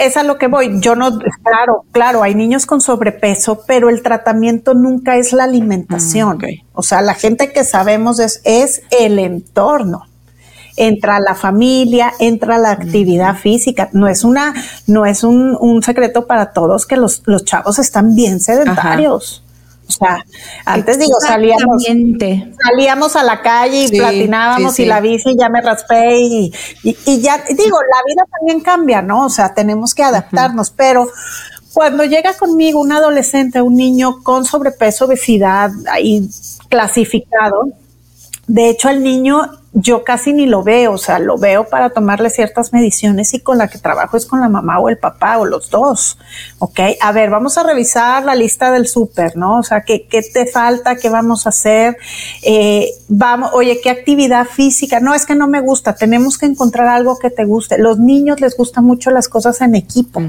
[0.00, 0.80] es a lo que voy.
[0.80, 6.38] Yo no, claro, claro, hay niños con sobrepeso, pero el tratamiento nunca es la alimentación.
[6.38, 10.06] Mm, o sea, la gente que sabemos es, es el entorno.
[10.78, 13.88] Entra la familia, entra la actividad física.
[13.92, 14.54] No es una,
[14.86, 19.42] no es un, un secreto para todos que los, los chavos están bien sedentarios.
[19.88, 20.24] O sea,
[20.66, 21.82] antes digo, salíamos,
[22.62, 27.42] salíamos a la calle y platinábamos y la bici ya me raspé y, y, ya,
[27.48, 29.24] digo, la vida también cambia, ¿no?
[29.24, 31.08] O sea, tenemos que adaptarnos, pero
[31.72, 36.28] cuando llega conmigo un adolescente, un niño con sobrepeso, obesidad, ahí
[36.68, 37.70] clasificado,
[38.48, 39.42] de hecho, el niño
[39.74, 43.58] yo casi ni lo veo, o sea, lo veo para tomarle ciertas mediciones y con
[43.58, 46.18] la que trabajo es con la mamá o el papá o los dos,
[46.58, 46.80] ¿ok?
[47.00, 49.58] A ver, vamos a revisar la lista del súper, ¿no?
[49.58, 50.96] O sea, ¿qué, ¿qué, te falta?
[50.96, 51.96] ¿Qué vamos a hacer?
[52.42, 54.98] Eh, vamos, oye, ¿qué actividad física?
[55.00, 57.78] No, es que no me gusta, tenemos que encontrar algo que te guste.
[57.78, 60.20] Los niños les gustan mucho las cosas en equipo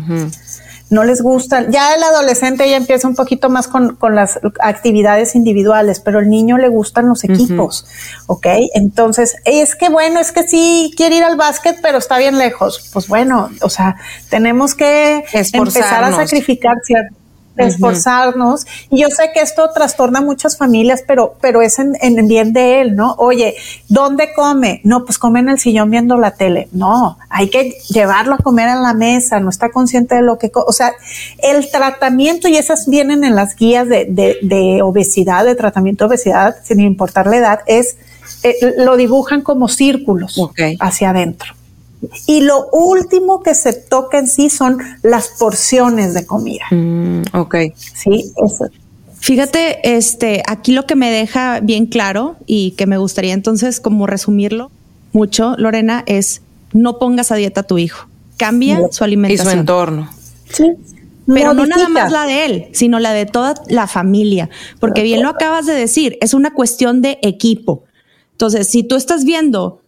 [0.89, 1.69] no les gusta.
[1.69, 6.29] Ya el adolescente ya empieza un poquito más con, con las actividades individuales, pero el
[6.29, 7.85] niño le gustan los equipos,
[8.27, 8.47] ¿ok?
[8.73, 12.89] Entonces, es que bueno, es que sí quiere ir al básquet, pero está bien lejos.
[12.91, 13.97] Pues bueno, o sea,
[14.29, 15.23] tenemos que
[15.53, 17.18] empezar a sacrificar cierto
[17.67, 18.65] esforzarnos.
[18.89, 22.53] Y yo sé que esto trastorna a muchas familias, pero, pero es en, en bien
[22.53, 23.15] de él, ¿no?
[23.17, 23.55] Oye,
[23.87, 24.81] ¿dónde come?
[24.83, 26.67] No, pues come en el sillón viendo la tele.
[26.71, 30.51] No, hay que llevarlo a comer en la mesa, no está consciente de lo que,
[30.53, 30.93] o sea,
[31.39, 36.09] el tratamiento y esas vienen en las guías de, de, de obesidad, de tratamiento de
[36.09, 37.97] obesidad, sin importar la edad, es,
[38.43, 40.39] eh, lo dibujan como círculos
[40.79, 41.53] hacia adentro.
[42.27, 46.63] Y lo último que se toca en sí son las porciones de comida.
[46.71, 47.55] Mm, ok.
[47.75, 48.65] Sí, eso.
[49.19, 54.07] Fíjate, este, aquí lo que me deja bien claro y que me gustaría entonces como
[54.07, 54.71] resumirlo
[55.11, 58.07] mucho, Lorena, es no pongas a dieta a tu hijo.
[58.37, 59.47] Cambia su alimentación.
[59.47, 60.09] Y su entorno.
[60.51, 60.71] Sí.
[61.27, 64.49] Pero no nada más la de él, sino la de toda la familia.
[64.79, 67.83] Porque bien lo acabas de decir, es una cuestión de equipo.
[68.31, 69.81] Entonces, si tú estás viendo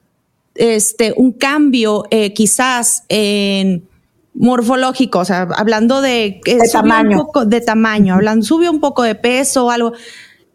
[0.55, 3.87] este, un cambio eh, quizás en
[4.33, 9.65] morfológico, o sea, hablando de, de tamaño, de tamaño, hablando, sube un poco de peso
[9.65, 9.93] o algo.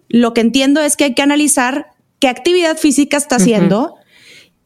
[0.09, 3.97] Lo que entiendo es que hay que analizar qué actividad física está haciendo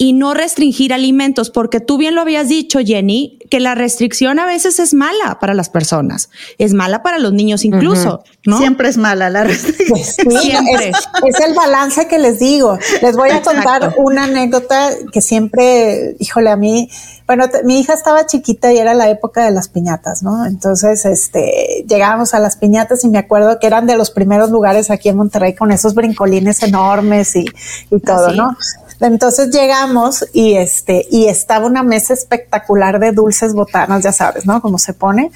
[0.02, 4.46] y no restringir alimentos, porque tú bien lo habías dicho, Jenny, que la restricción a
[4.46, 8.56] veces es mala para las personas, es mala para los niños incluso, ¿no?
[8.56, 9.88] Siempre es mala la restricción.
[9.90, 10.92] Pues siempre.
[11.26, 12.78] Es, el balance que les digo.
[13.02, 16.88] Les voy a contar una anécdota que siempre, híjole, a mí,
[17.26, 20.46] bueno, mi hija estaba chiquita y era la época de las piñatas, ¿no?
[20.46, 24.90] Entonces, este, llegábamos a las piñatas y me acuerdo que eran de los primeros lugares
[24.90, 27.44] aquí en Monterrey con esos brincolines enormes y,
[27.90, 28.57] y todo, ¿Ah, ¿no?
[29.01, 34.61] Entonces llegamos y este, y estaba una mesa espectacular de dulces botanas, ya sabes, ¿no?
[34.61, 35.30] Cómo se pone.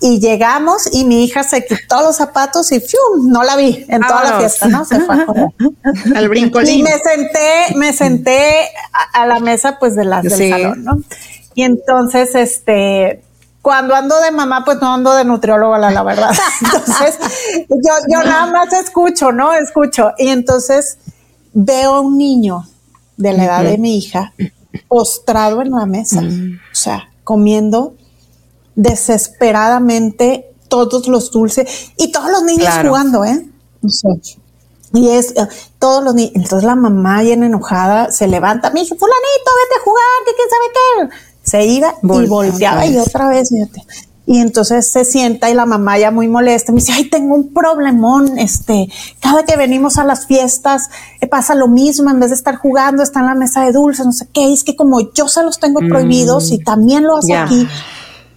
[0.00, 3.28] Y llegamos y mi hija se quitó los zapatos y ¡fium!
[3.30, 4.84] no la vi en toda la fiesta, ¿no?
[4.84, 5.16] Se fue
[6.16, 6.80] al brincolín.
[6.80, 8.68] Y me senté, me senté
[9.12, 11.00] a, la mesa pues de las del salón, ¿no?
[11.54, 13.22] Y entonces, este,
[13.62, 16.32] cuando ando de mamá, pues no ando de nutriólogo, la, la verdad.
[16.60, 17.16] Entonces,
[17.68, 19.54] yo, yo nada más escucho, ¿no?
[19.54, 20.12] Escucho.
[20.18, 20.98] Y entonces
[21.52, 22.66] veo a un niño
[23.16, 24.32] de la edad de mi hija,
[24.88, 27.94] postrado en la mesa, o sea, comiendo
[28.74, 32.88] desesperadamente todos los dulces y todos los niños Claro.
[32.90, 33.46] jugando, ¿eh?
[33.84, 34.10] O sea,
[34.92, 35.46] y es eh,
[35.78, 36.32] todos los niños.
[36.34, 38.70] Entonces la mamá, bien enojada, se levanta.
[38.70, 41.16] Me dice, Fulanito, vete a jugar, que quién sabe qué.
[41.50, 43.84] Se iba y Voltea volteaba y otra vez, fíjate.
[44.26, 47.52] Y entonces se sienta y la mamá ya muy molesta me dice, ay, tengo un
[47.52, 48.88] problemón, este,
[49.20, 50.88] cada que venimos a las fiestas
[51.20, 54.06] eh, pasa lo mismo, en vez de estar jugando, está en la mesa de dulces,
[54.06, 57.34] no sé qué, es que como yo se los tengo prohibidos y también lo hace
[57.34, 57.36] Mm.
[57.36, 57.68] aquí,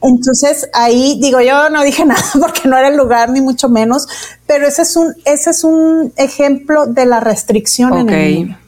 [0.01, 4.07] entonces ahí digo yo no dije nada porque no era el lugar ni mucho menos,
[4.45, 8.59] pero ese es un ese es un ejemplo de la restricción en el niño.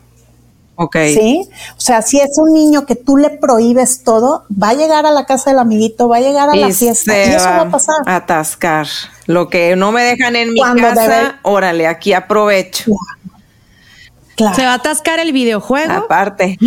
[0.81, 0.95] Ok.
[1.13, 1.41] ¿Sí?
[1.77, 5.11] O sea, si es un niño que tú le prohíbes todo, va a llegar a
[5.11, 7.95] la casa del amiguito, va a llegar a la fiesta y eso va a pasar.
[8.05, 8.87] atascar.
[9.25, 12.93] Lo que no me dejan en mi Cuando casa, debe- órale, aquí aprovecho.
[14.35, 14.55] Claro.
[14.55, 15.91] Se va a atascar el videojuego.
[15.91, 16.57] Aparte.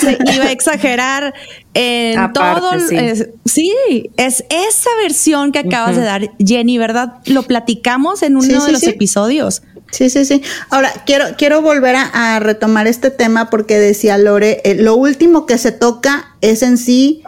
[0.00, 1.32] se iba a exagerar
[1.72, 2.80] en Aparte, todo.
[2.88, 2.96] sí.
[2.96, 7.18] es- sí, es esa versión que acabas de dar, Jenny, ¿verdad?
[7.26, 8.88] Lo platicamos en uno Sí, de sí, los sí.
[8.90, 9.62] episodios.
[9.92, 10.42] Sí, sí, sí.
[10.70, 15.46] Ahora, quiero, quiero volver a, a retomar este tema porque decía Lore, eh, lo último
[15.46, 17.22] que se toca es en sí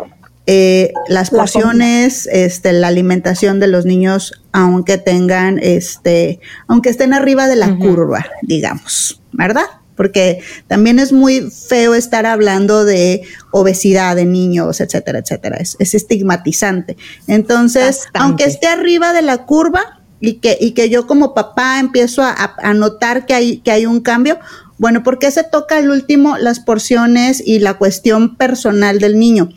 [0.46, 7.14] eh, las La porciones, este, la alimentación de los niños, aunque tengan, este, aunque estén
[7.14, 9.64] arriba de la curva, digamos, ¿verdad?
[9.96, 15.56] Porque también es muy feo estar hablando de obesidad de niños, etcétera, etcétera.
[15.56, 16.96] Es, es estigmatizante.
[17.26, 18.18] Entonces, Bastante.
[18.18, 22.32] aunque esté arriba de la curva y que, y que yo como papá empiezo a,
[22.32, 24.38] a- notar que hay, que hay un cambio,
[24.78, 29.50] bueno, ¿por qué se toca al último las porciones y la cuestión personal del niño?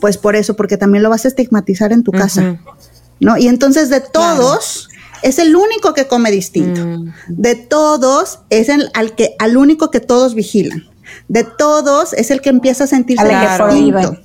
[0.00, 2.58] Pues por eso, porque también lo vas a estigmatizar en tu casa,
[3.20, 3.36] ¿no?
[3.38, 4.88] Y entonces de todos
[5.22, 6.84] es el único que come distinto.
[6.84, 7.12] Mm.
[7.28, 10.88] De todos es el al que al único que todos vigilan.
[11.28, 14.18] De todos es el que empieza a sentirse Al que distinto.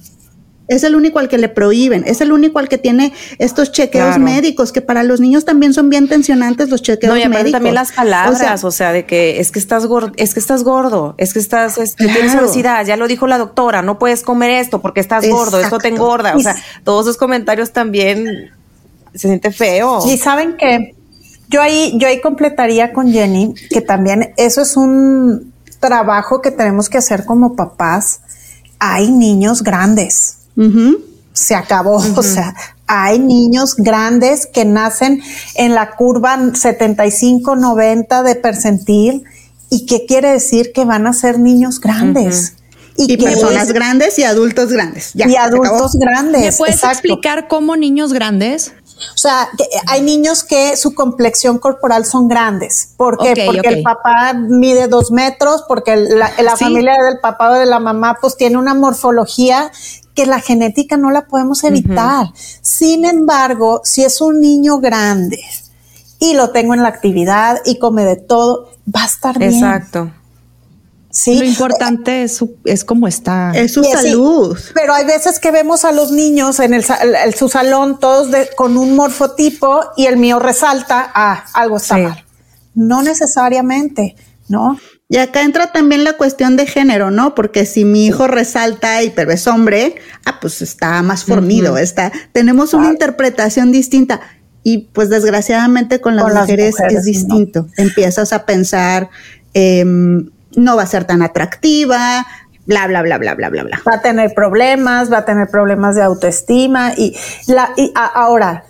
[0.67, 4.07] Es el único al que le prohíben, es el único al que tiene estos chequeos
[4.15, 4.21] Claro.
[4.23, 7.51] médicos, que para los niños también son bien tensionantes los chequeos No, y aparte médicos.
[7.53, 10.39] también las O palabras, sea, o sea, de que es que estás gordo, es que
[10.39, 14.51] estás gordo, es que estás, tienes obesidad, ya lo dijo la doctora, no puedes comer
[14.51, 18.51] esto porque estás gordo, esto te engorda, o sea, todos esos comentarios también
[19.13, 19.99] se siente feo.
[20.07, 20.95] Y saben que
[21.49, 26.89] yo ahí, yo ahí completaría con Jenny que también eso es un trabajo que tenemos
[26.89, 28.19] que hacer como papás.
[28.79, 30.36] Hay niños grandes.
[31.33, 31.97] Se acabó.
[32.15, 32.55] O sea,
[32.87, 35.21] hay niños grandes que nacen
[35.55, 39.23] en la curva 75, 90 de percentil.
[39.69, 40.71] ¿Y qué quiere decir?
[40.73, 42.53] Que van a ser niños grandes.
[42.95, 45.11] Y, que personas es- grandes y adultos grandes.
[45.13, 46.41] Ya, y adultos grandes.
[46.41, 46.93] ¿Me puedes exacto.
[46.99, 48.71] explicar cómo niños grandes?
[49.13, 52.93] O sea, que hay niños que su complexión corporal son grandes.
[52.97, 53.43] ¿Por qué?
[53.45, 56.63] Porque el papá mide dos metros, porque la, la Sí.
[56.63, 59.69] familia del papá o de la mamá pues tiene una morfología
[60.17, 62.27] que la genética no la podemos evitar.
[62.61, 65.39] Sin embargo, si es un niño grande
[66.19, 69.53] y lo tengo en la actividad y come de todo, va a estar bien.
[69.53, 70.11] Exacto.
[71.11, 71.37] Sí.
[71.39, 73.51] Lo importante es, su- es cómo está.
[73.55, 74.57] Es su salud.
[74.73, 77.99] Pero hay veces que vemos a los niños en el, sa- el- el- su salón
[77.99, 82.01] todos de- con un morfotipo y el mío resalta, ah, algo está Sí.
[82.01, 82.25] mal.
[82.75, 84.15] No necesariamente,
[84.47, 84.77] ¿no?
[85.09, 87.33] Y acá entra también la cuestión de género, ¿no?
[87.33, 89.95] Porque si mi hijo resalta y pero es hombre,
[90.25, 94.19] ah, pues está más fornido, está, tenemos una interpretación distinta.
[94.63, 97.67] Y pues desgraciadamente con las, Con las mujeres, es distinto.
[97.77, 99.09] Empiezas a pensar,
[99.53, 102.27] em, no va a ser tan atractiva,
[102.65, 103.79] bla, bla, bla, bla, bla, bla, bla.
[103.87, 107.15] Va a tener problemas, va a tener problemas de autoestima y,
[107.47, 108.65] la, y a- ahora,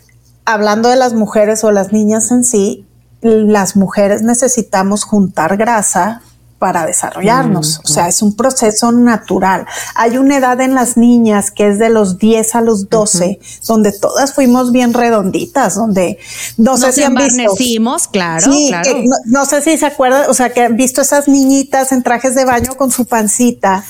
[0.46, 2.86] hablando de las mujeres o las niñas en sí,
[3.22, 6.22] las mujeres necesitamos juntar grasa
[6.60, 7.82] para desarrollarnos.
[7.84, 9.68] O sea, es un proceso natural.
[9.94, 13.92] Hay una edad en las niñas que es de los 10 a los 12, donde
[13.92, 16.18] todas fuimos bien redonditas, donde
[16.58, 17.42] no sé Nos si han visto.
[17.42, 18.84] embarnecimos, claro, Sí, claro.
[18.92, 22.02] que no, no sé si se acuerdan, o sea, que han visto esas niñitas en
[22.02, 23.84] trajes de baño con su pancita.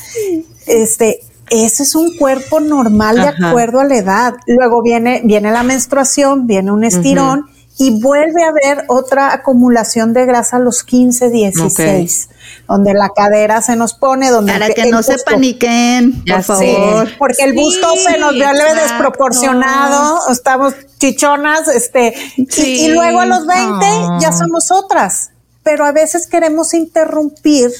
[0.66, 4.34] Este, ese es un cuerpo normal de acuerdo a la edad.
[4.46, 7.46] Luego viene, viene la menstruación, viene un estirón
[7.80, 12.30] y vuelve a haber otra acumulación de grasa a los 15, 16,
[12.68, 16.36] donde la cadera se nos pone, donde Para el- que no se busto- paniquen, Ya
[16.38, 17.08] por favor.
[17.20, 18.46] porque el busto se nos ve
[18.82, 22.86] desproporcionado, estamos chichonas, este, y- Sí.
[22.86, 24.18] y, luego a los 20 Ah.
[24.22, 25.30] ya somos otras.
[25.64, 27.72] Pero a veces queremos interrumpir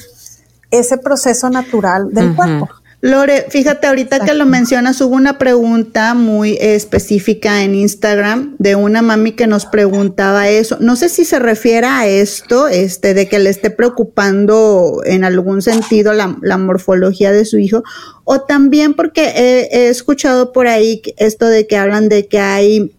[0.70, 2.68] ese proceso natural del cuerpo.
[3.00, 9.02] Lore, fíjate, ahorita que lo mencionas, hubo una pregunta muy específica en Instagram de una
[9.02, 10.78] mami que nos preguntaba eso.
[10.80, 15.62] No sé si se refiere a esto, este, de que le esté preocupando en algún
[15.62, 17.84] sentido la, la morfología de su hijo,
[18.24, 22.97] o también porque he, he escuchado por ahí esto de que hablan de que hay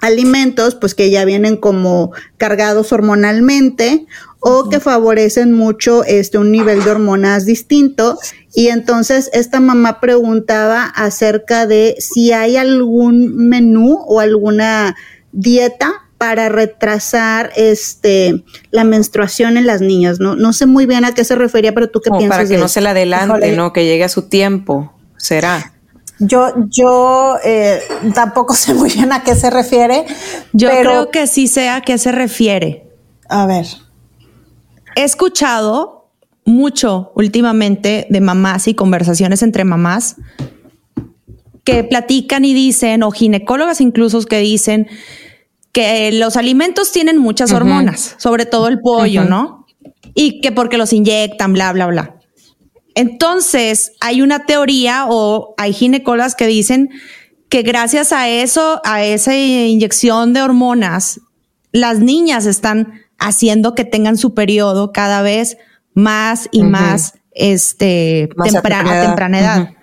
[0.00, 4.06] alimentos pues que ya vienen como cargados hormonalmente
[4.40, 8.18] o que favorecen mucho este un nivel de hormonas distinto
[8.54, 14.96] y entonces esta mamá preguntaba acerca de si hay algún menú o alguna
[15.32, 20.36] dieta para retrasar este la menstruación en las niñas, ¿no?
[20.36, 22.54] No sé muy bien a qué se refería, pero tú qué Como piensas para que
[22.54, 22.74] de no eso?
[22.74, 23.56] se la adelante, Híjole.
[23.56, 23.72] ¿no?
[23.72, 24.92] Que llegue a su tiempo.
[25.16, 25.72] Será.
[26.20, 27.80] Yo, yo eh,
[28.14, 30.06] tampoco sé muy bien a qué se refiere.
[30.52, 32.86] Yo pero, creo que sí sé a qué se refiere.
[33.28, 33.66] A ver.
[34.96, 36.10] He escuchado
[36.44, 40.16] mucho últimamente de mamás y conversaciones entre mamás
[41.64, 44.88] que platican y dicen, o ginecólogas incluso que dicen
[45.72, 49.66] que los alimentos tienen muchas hormonas, sobre todo el pollo, ¿no?
[50.14, 52.19] Y que porque los inyectan, bla, bla, bla.
[52.94, 56.90] Entonces, hay una teoría o hay ginecólogas que dicen
[57.48, 61.20] que gracias a eso, a esa inyección de hormonas,
[61.72, 65.56] las niñas están haciendo que tengan su periodo cada vez
[65.94, 69.06] más y más este Más a tempra- temprana a edad.
[69.06, 69.62] temprana edad.
[69.62, 69.74] Ujú.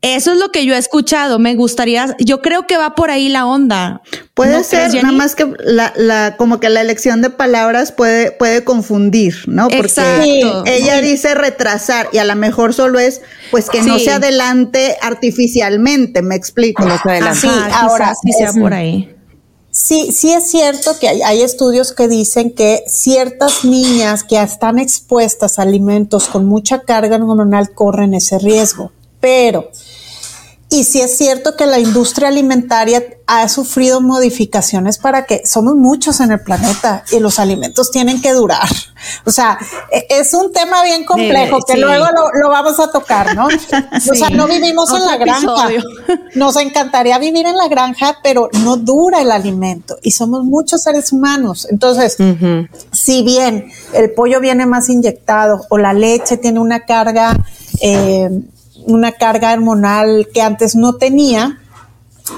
[0.00, 1.40] Eso es lo que yo he escuchado.
[1.40, 4.00] Me gustaría, yo creo que va por ahí la onda.
[4.34, 7.90] Puede ¿No ser, crees, nada más que la, la, como que la elección de palabras
[7.90, 9.64] puede, puede confundir, ¿no?
[9.64, 10.64] Porque Exacto.
[10.66, 16.22] ella dice retrasar y a lo mejor solo es, pues que no se adelante artificialmente,
[16.22, 16.84] me explico.
[16.84, 17.40] No se adelante.
[17.40, 19.12] Sí, ahora, sí sea por ahí.
[19.72, 24.78] Sí, sí es cierto que hay, hay estudios que dicen que ciertas niñas que están
[24.78, 29.70] expuestas a alimentos con mucha carga hormonal corren ese riesgo, pero
[30.70, 36.20] y sí es cierto que la industria alimentaria ha sufrido modificaciones para que somos muchos
[36.20, 38.68] en el planeta y los alimentos tienen que durar.
[39.24, 39.58] O sea,
[39.90, 41.80] e- es un tema bien complejo que sí.
[41.80, 43.48] luego lo, lo vamos a tocar, ¿no?
[44.10, 45.40] O sea, no vivimos en la granja.
[45.40, 45.82] episodio.
[46.34, 51.12] Nos encantaría vivir en la granja, pero no dura el alimento y somos muchos seres
[51.12, 51.66] humanos.
[51.70, 52.16] Entonces,
[52.92, 57.36] si bien el pollo viene más inyectado o la leche tiene una carga,
[57.80, 58.28] eh,
[58.88, 61.60] una carga hormonal que antes no tenía,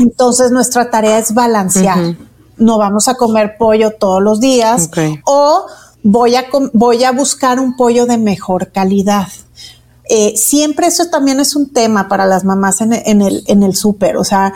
[0.00, 2.16] entonces nuestra tarea es balancear.
[2.56, 4.90] No vamos a comer pollo todos los días
[5.24, 5.66] o
[6.02, 9.28] voy a, voy a buscar un pollo de mejor calidad.
[10.08, 13.74] Eh, siempre eso también es un tema para las mamás en, en el, en el
[13.76, 14.16] súper.
[14.16, 14.52] O sea,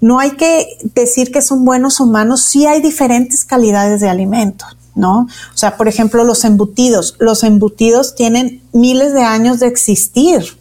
[0.00, 4.68] no hay que decir que son buenos o malos, sí hay diferentes calidades de alimentos,
[4.94, 5.22] ¿no?
[5.22, 7.16] O sea, por ejemplo, los embutidos.
[7.18, 10.56] Los embutidos tienen miles de años de existir.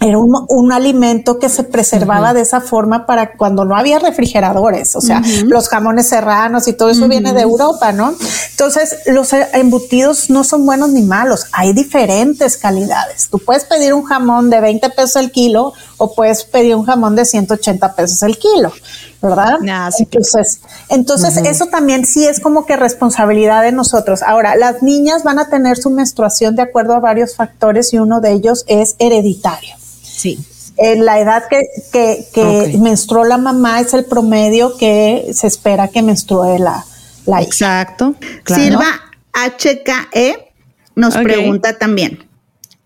[0.00, 4.94] Era un, un alimento que se preservaba de esa forma para cuando no había refrigeradores,
[4.94, 8.14] o sea, los jamones serranos y todo eso viene de Europa, ¿no?
[8.50, 13.28] Entonces, los eh, embutidos no son buenos ni malos, hay diferentes calidades.
[13.28, 17.16] Tú puedes pedir un jamón de 20 pesos el kilo o puedes pedir un jamón
[17.16, 18.72] de 180 pesos el kilo,
[19.20, 19.58] ¿verdad?
[19.68, 20.04] Ah, sí.
[20.04, 24.22] Entonces, entonces eso también sí es como que responsabilidad de nosotros.
[24.22, 28.20] Ahora, las niñas van a tener su menstruación de acuerdo a varios factores y uno
[28.20, 29.74] de ellos es hereditario.
[30.18, 30.38] Sí.
[30.76, 31.62] En la edad que,
[31.92, 36.84] que, que menstruó la mamá es el promedio que se espera que menstrue la,
[37.26, 37.48] la hija.
[37.48, 38.14] Exacto.
[38.44, 38.62] claro.
[38.62, 38.86] Silva
[39.32, 40.52] HKE
[40.94, 42.28] nos pregunta también,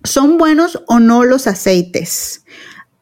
[0.05, 2.45] ¿son buenos o no los aceites?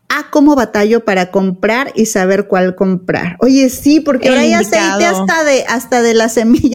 [0.09, 3.37] Ah, ¿cómo batallo para comprar y saber cuál comprar?
[3.41, 4.97] Oye, sí, porque El ahora hay indicado.
[4.97, 6.75] aceite hasta de, hasta de la semilla.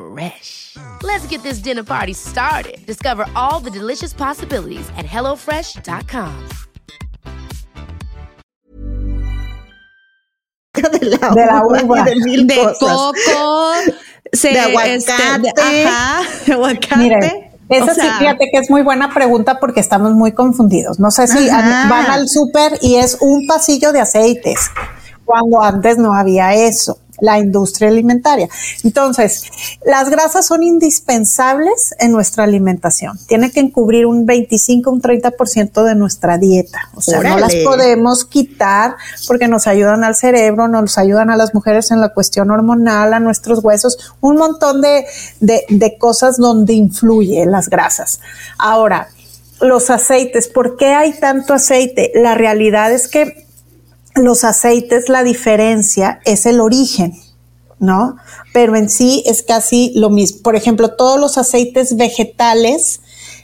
[0.00, 0.76] Fresh.
[1.02, 2.84] Let's get this dinner party started.
[2.86, 6.32] Discover all the delicious possibilities at hellofresh.com.
[10.74, 12.78] de la, De la uva, de mil de cosas.
[12.78, 13.72] coco,
[14.32, 14.94] se- De aguacate.
[14.96, 16.96] este, de- ajá, de aguacate.
[16.98, 20.98] Mire, esa O sea, sí, fíjate que es muy buena pregunta porque estamos muy confundidos.
[21.00, 21.88] No sé si Ajá.
[21.88, 24.70] van al súper y es un pasillo de aceites,
[25.24, 28.48] cuando antes no había eso, la industria alimentaria.
[28.84, 29.44] Entonces,
[29.84, 33.18] las grasas son indispensables en nuestra alimentación.
[33.26, 36.90] Tiene que encubrir un 25, un 30% de nuestra dieta.
[36.94, 38.96] O sea, no las podemos quitar
[39.26, 43.20] porque nos ayudan al cerebro, nos ayudan a las mujeres en la cuestión hormonal, a
[43.20, 45.06] nuestros huesos, un montón de,
[45.40, 48.20] de, de cosas donde influye las grasas.
[48.58, 49.08] Ahora,
[49.60, 52.12] los aceites, ¿por qué hay tanto aceite?
[52.14, 53.45] La realidad es que
[54.16, 57.14] los aceites, la diferencia es el origen,
[57.78, 58.16] ¿no?
[58.52, 60.42] Pero en sí es casi lo mismo.
[60.42, 63.00] Por ejemplo, todos los aceites vegetales,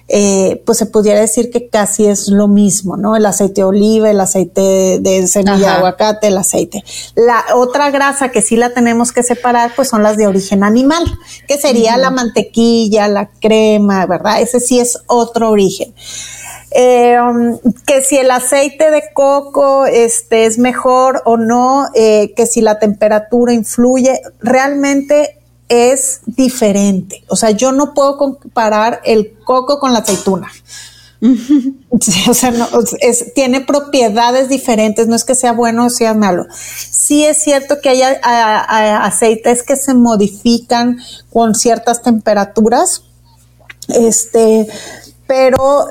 [0.09, 3.17] eh, pues se pudiera decir que casi es lo mismo, ¿no?
[3.17, 5.77] El aceite de oliva, el aceite de semilla de Ajá.
[5.77, 6.83] aguacate, el aceite.
[7.15, 11.05] La otra grasa que sí la tenemos que separar, pues son las de origen animal,
[11.47, 14.41] que sería la mantequilla, la crema, ¿verdad?
[14.41, 15.95] Ese sí es otro origen.
[16.75, 22.47] Eh, um, que si el aceite de coco este, es mejor o no, eh, que
[22.47, 27.25] si la temperatura influye, realmente es diferente.
[27.29, 30.49] O sea, yo no puedo comparar el coco con la aceituna.
[32.29, 32.67] O sea, no,
[33.01, 36.47] es- tiene propiedades diferentes, no es que sea bueno o sea malo.
[36.51, 40.99] Sí es cierto que hay a- a- aceites que se modifican
[41.33, 43.05] con ciertas temperaturas,
[43.89, 44.67] este,
[45.29, 45.87] pero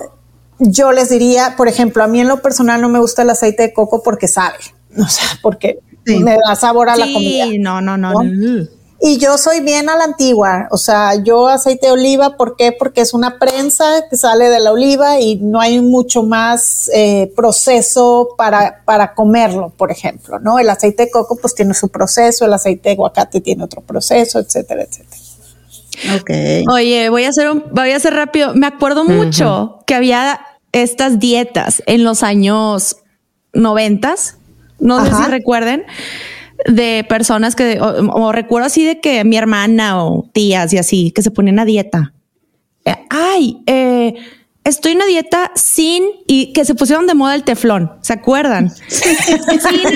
[0.61, 3.63] yo les diría, por ejemplo, a mí en lo personal no me gusta el aceite
[3.63, 4.57] de coco porque sabe,
[4.97, 6.17] o sea, porque Sí.
[6.17, 7.45] me da sabor a la sí, comida.
[7.59, 8.13] no, no, no.
[8.13, 8.23] ¿no?
[8.23, 8.67] no.
[9.03, 12.71] Y yo soy bien a la antigua, o sea, yo aceite de oliva, ¿por qué?
[12.71, 17.31] Porque es una prensa que sale de la oliva y no hay mucho más eh,
[17.35, 20.59] proceso para, para comerlo, por ejemplo, ¿no?
[20.59, 24.37] El aceite de coco pues tiene su proceso, el aceite de aguacate tiene otro proceso,
[24.37, 25.21] etcétera, etcétera.
[26.19, 26.69] Ok.
[26.71, 28.53] Oye, voy a hacer un, voy a hacer rápido.
[28.53, 30.39] Me acuerdo mucho que había
[30.71, 32.97] estas dietas en los años
[33.53, 34.37] noventas.
[34.79, 35.83] No sé si recuerden
[36.65, 41.11] de personas que, o, o recuerdo así de que mi hermana o tías y así,
[41.11, 42.13] que se ponían a dieta.
[42.85, 44.15] Eh, ay, eh,
[44.63, 47.91] estoy en una dieta sin y que se pusieron de moda el teflón.
[48.01, 48.69] ¿Se acuerdan?
[48.87, 49.07] sin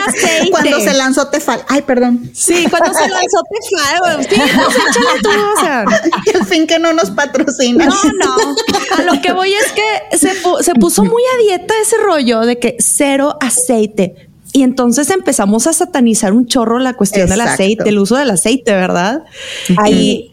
[0.01, 0.49] aceite.
[0.51, 1.63] Cuando se lanzó Tefal.
[1.67, 2.29] Ay, perdón.
[2.33, 4.23] Sí, cuando se lanzó Tefal.
[4.23, 5.85] Sí, pues échale tú, o sea.
[6.25, 7.85] Y al fin que no nos patrocina.
[7.85, 8.35] No, no.
[8.97, 12.41] A lo que voy es que se, pu- se puso muy a dieta ese rollo
[12.41, 14.29] de que cero aceite.
[14.53, 18.73] Y entonces empezamos a satanizar un chorro la cuestión del aceite, el uso del aceite,
[18.73, 19.23] ¿verdad?
[19.77, 20.31] Ahí-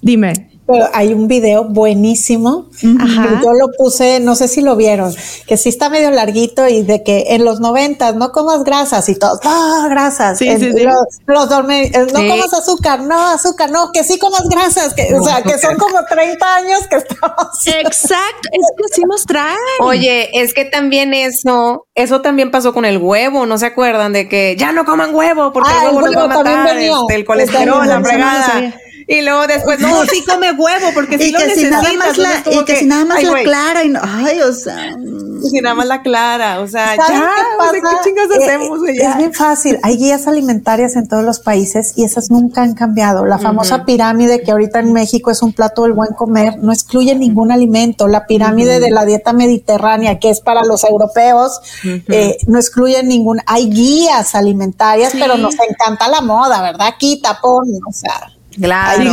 [0.00, 0.50] dime.
[0.66, 2.66] Pero hay un video buenísimo.
[3.00, 3.28] Ajá.
[3.40, 5.12] que Yo lo puse, no sé si lo vieron,
[5.46, 9.16] que sí está medio larguito y de que en los noventas no comas grasas y
[9.18, 10.38] todos, no, grasas.
[10.38, 10.84] Sí, En sí, sí.
[10.84, 10.94] Los,
[11.26, 12.28] los dorme- eh, no Sí.
[12.28, 15.98] comas azúcar, no, azúcar, no, que sí comas grasas, que, o sea, que son como
[16.08, 17.66] 30 años que estamos.
[17.66, 19.56] Exacto, es que así nos traen.
[19.80, 24.28] Oye, es que también eso, eso también pasó con el huevo, ¿no se acuerdan de
[24.28, 26.74] que ya no coman huevo porque Ah, el el huevo los va a huevo matar,
[26.76, 26.92] venía.
[27.00, 28.74] este, el Está colesterol, la fregada.
[29.06, 32.18] Y luego después, no, sí come huevo porque sí y lo que si nada más
[32.18, 34.96] la, y que, si nada más ay, la clara y no, ay, o sea,
[35.42, 37.96] y si nada más la clara, o sea, ¿Saben ya, qué o sea, pasa?
[38.02, 38.96] ¿qué chingas Eh, hacemos, güey?
[38.98, 39.78] Es bien fácil.
[39.82, 43.24] Hay guías alimentarias en todos los países y esas nunca han cambiado.
[43.24, 47.14] La famosa pirámide que ahorita en México es un plato del buen comer no excluye
[47.14, 48.08] ningún alimento.
[48.08, 53.40] La pirámide de la dieta mediterránea, que es para los europeos, eh, no excluye ningún.
[53.46, 56.94] Hay guías alimentarias, pero nos encanta la moda, ¿verdad?
[56.98, 58.32] Quita, pon, o sea.
[58.60, 59.12] Claro.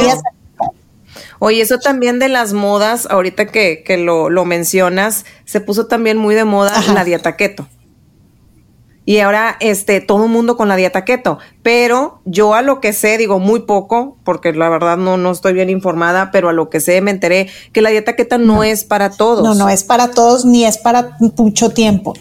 [1.40, 6.18] Oye, eso también de las modas, ahorita que, que lo, lo mencionas, se puso también
[6.18, 6.94] muy de moda Ajá.
[6.94, 7.68] la dieta keto.
[9.06, 11.40] Y ahora, este, todo el mundo con la dieta keto.
[11.64, 15.54] Pero yo a lo que sé, digo muy poco, porque la verdad no, no estoy
[15.54, 18.84] bien informada, pero a lo que sé me enteré que la dieta keto no, es
[18.84, 19.44] para todos.
[19.44, 22.14] No, no es para todos ni es para mucho tiempo.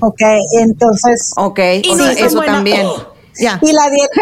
[0.00, 0.20] Ok,
[0.60, 1.32] entonces.
[1.36, 2.52] Ok, Y o sea, eso buena.
[2.54, 2.86] también.
[3.38, 3.58] Ya.
[3.62, 4.20] Y la dieta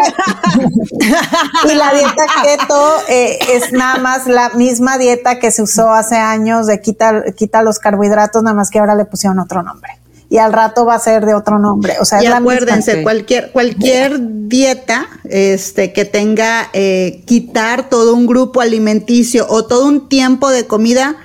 [1.71, 6.15] y la dieta keto eh, es nada más la misma dieta que se usó hace
[6.15, 9.91] años de quita, quita los carbohidratos, nada más que ahora le pusieron otro nombre.
[10.29, 11.97] Y al rato va a ser de otro nombre.
[12.01, 13.03] O sea, y es la acuérdense, misma.
[13.03, 20.09] cualquier, cualquier dieta este, que tenga eh, quitar todo un grupo alimenticio o todo un
[20.09, 21.15] tiempo de comida,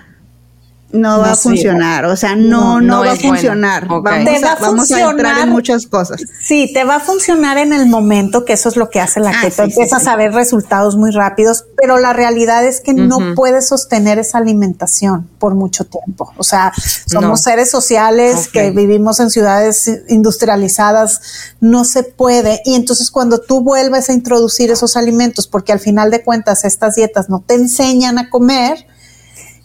[0.91, 3.87] no, va a funcionar, o sea, no, no, va a funcionar.
[3.87, 6.23] Vamos, va a, vamos a entrar en muchas cosas.
[6.41, 9.31] Sí, te va a funcionar en el momento, que eso es lo que hace la
[9.31, 9.65] ah, keto.
[9.65, 14.39] Empiezas a ver resultados muy rápidos, pero la realidad es que no puedes sostener esa
[14.39, 16.33] alimentación por mucho tiempo.
[16.39, 16.73] O sea,
[17.07, 21.21] somos seres sociales que vivimos en ciudades industrializadas,
[21.61, 22.63] no se puede.
[22.65, 26.95] Y entonces cuando tú vuelves a introducir esos alimentos, porque al final de cuentas estas
[26.95, 28.87] dietas no te enseñan a comer,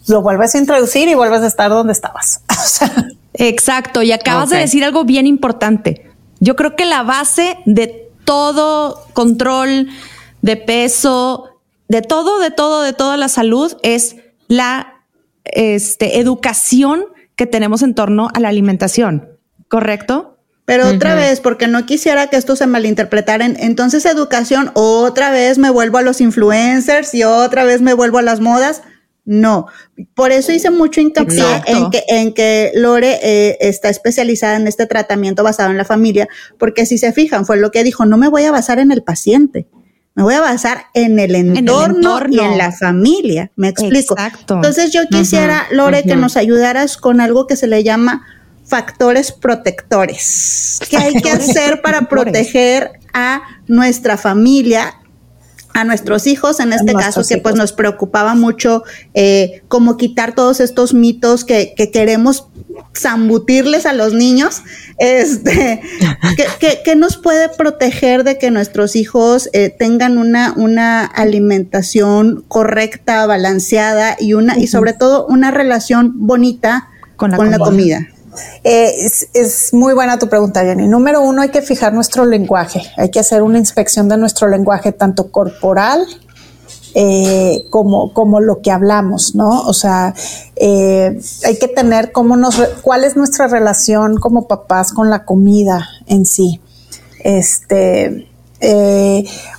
[0.06, 2.42] lo vuelves a introducir y vuelves a estar donde estabas.
[3.34, 6.10] Exacto, y acabas de decir algo bien importante.
[6.40, 9.88] Yo creo que la base de todo control
[10.42, 15.02] de peso, de todo, de todo, de toda la salud es la
[15.44, 17.04] este, educación
[17.36, 19.28] que tenemos en torno a la alimentación,
[19.68, 20.38] ¿correcto?
[20.64, 25.68] Pero otra vez, porque no quisiera que esto se malinterpretara, entonces educación, otra vez me
[25.68, 28.82] vuelvo a los influencers y otra vez me vuelvo a las modas.
[29.26, 29.66] No,
[30.14, 34.86] por eso hice mucho hincapié en que, en que Lore eh, está especializada en este
[34.86, 38.28] tratamiento basado en la familia, porque si se fijan, fue lo que dijo, no me
[38.28, 39.66] voy a basar en el paciente,
[40.14, 44.14] me voy a basar en el entorno, y en la familia, me explico.
[44.48, 48.26] Entonces yo quisiera, Lore, que nos ayudaras con algo que se le llama
[48.66, 50.80] factores protectores.
[50.88, 54.94] ¿Qué hay que hacer para proteger a nuestra familia
[55.74, 60.60] a nuestros hijos, en este caso, que pues nos preocupaba mucho eh, como quitar todos
[60.60, 62.46] estos mitos que, que queremos
[62.96, 64.62] zambutirles a los niños,
[64.98, 65.82] este,
[66.84, 74.16] que, nos puede proteger de que nuestros hijos eh, tengan una, una alimentación correcta, balanceada
[74.18, 78.06] y una, y sobre todo una relación bonita con la, con la comida.
[78.62, 80.88] Eh, es, muy buena tu pregunta, Jenny.
[80.88, 82.82] Número uno, hay que fijar nuestro lenguaje.
[82.96, 86.06] Hay que hacer una inspección de nuestro lenguaje, tanto corporal
[86.94, 89.62] eh, como, como lo que hablamos, ¿no?
[89.62, 90.14] O sea,
[90.56, 95.88] eh, hay que tener cómo nos, cuál es nuestra relación como papás con la comida
[96.06, 96.60] en sí.
[97.20, 98.28] Este,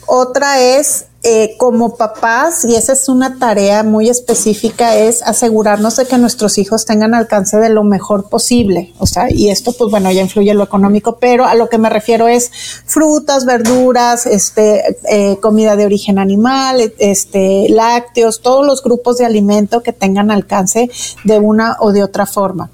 [0.08, 6.06] otra es eh, como papás, y esa es una tarea muy específica, es asegurarnos de
[6.06, 8.94] que nuestros hijos tengan alcance de lo mejor posible.
[9.00, 11.80] O sea, y esto, pues bueno, ya influye en lo económico, pero a lo que
[11.80, 12.52] me refiero es
[12.86, 19.82] frutas, verduras, este, eh, comida de origen animal, este, lácteos, todos los grupos de alimento
[19.82, 20.92] que tengan alcance
[21.24, 22.70] de una o de otra forma.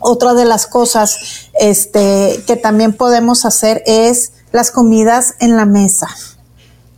[0.00, 6.08] Otra de las cosas este, que también podemos hacer es las comidas en la mesa.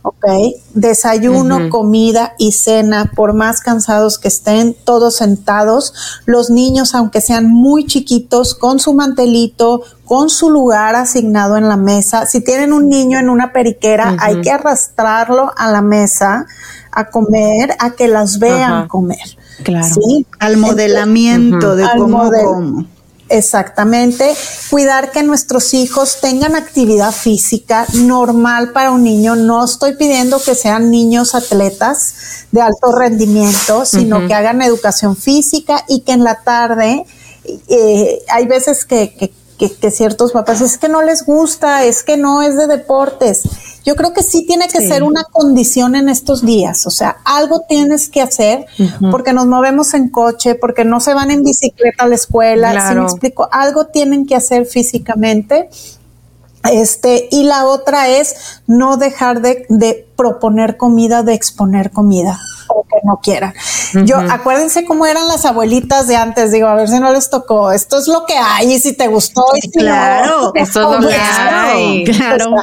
[0.03, 0.25] ¿Ok?
[0.73, 5.93] Desayuno, comida y cena, por más cansados que estén, todos sentados.
[6.25, 11.77] Los niños, aunque sean muy chiquitos, con su mantelito, con su lugar asignado en la
[11.77, 12.25] mesa.
[12.25, 16.45] Si tienen un niño en una periquera, hay que arrastrarlo a la mesa
[16.91, 19.37] a comer, a que las vean comer.
[19.63, 19.95] Claro.
[20.39, 22.85] Al modelamiento de cómo, cómo.
[23.31, 24.35] Exactamente.
[24.69, 29.37] Cuidar que nuestros hijos tengan actividad física normal para un niño.
[29.37, 32.13] No estoy pidiendo que sean niños atletas
[32.51, 37.05] de alto rendimiento, sino que hagan educación física y que en la tarde
[37.69, 42.17] eh, hay veces que, que, que, ciertos papás es que no les gusta, es que
[42.17, 43.43] no es de deportes.
[43.83, 47.63] Yo creo que sí tiene que ser una condición en estos días, o sea, algo
[47.67, 48.65] tienes que hacer
[49.09, 52.95] porque nos movemos en coche, porque no se van en bicicleta a la escuela, si
[52.95, 55.69] me explico, algo tienen que hacer físicamente.
[56.71, 62.83] Este, y la otra es no dejar de, de, proponer comida, de exponer comida, o
[62.83, 63.55] que no quieran.
[64.05, 67.71] Yo, acuérdense cómo eran las abuelitas de antes, digo, a ver si no les tocó,
[67.71, 71.09] esto es lo que hay, y si te gustó, y si claro, esto es lo
[71.09, 72.55] que hay, claro.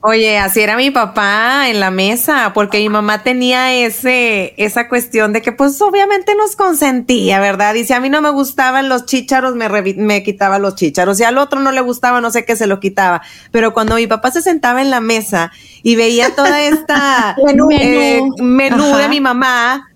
[0.00, 5.32] Oye, así era mi papá en la mesa, porque mi mamá tenía ese, esa cuestión
[5.32, 7.74] de que pues obviamente nos consentía, ¿verdad?
[7.74, 11.18] Y si a mí no me gustaban los chícharos, me, me quitaba los chícharos.
[11.18, 13.22] Si al otro no le gustaba, no sé qué se lo quitaba.
[13.50, 15.52] Pero cuando mi papá se sentaba en la mesa
[15.82, 19.88] y veía toda esta menú, eh, menú de mi mamá,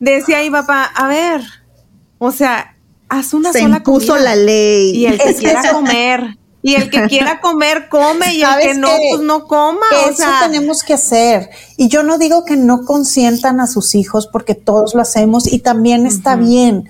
[0.00, 1.42] decía mi papá, a ver,
[2.18, 2.76] o sea,
[3.08, 4.96] haz una se sola impuso la ley.
[4.96, 6.36] Y el que quiera comer
[6.66, 9.86] y el que quiera comer, come, y el que no, pues no coma.
[10.10, 11.48] Eso tenemos que hacer.
[11.76, 15.60] Y yo no digo que no consientan a sus hijos, porque todos lo hacemos y
[15.60, 16.88] también está bien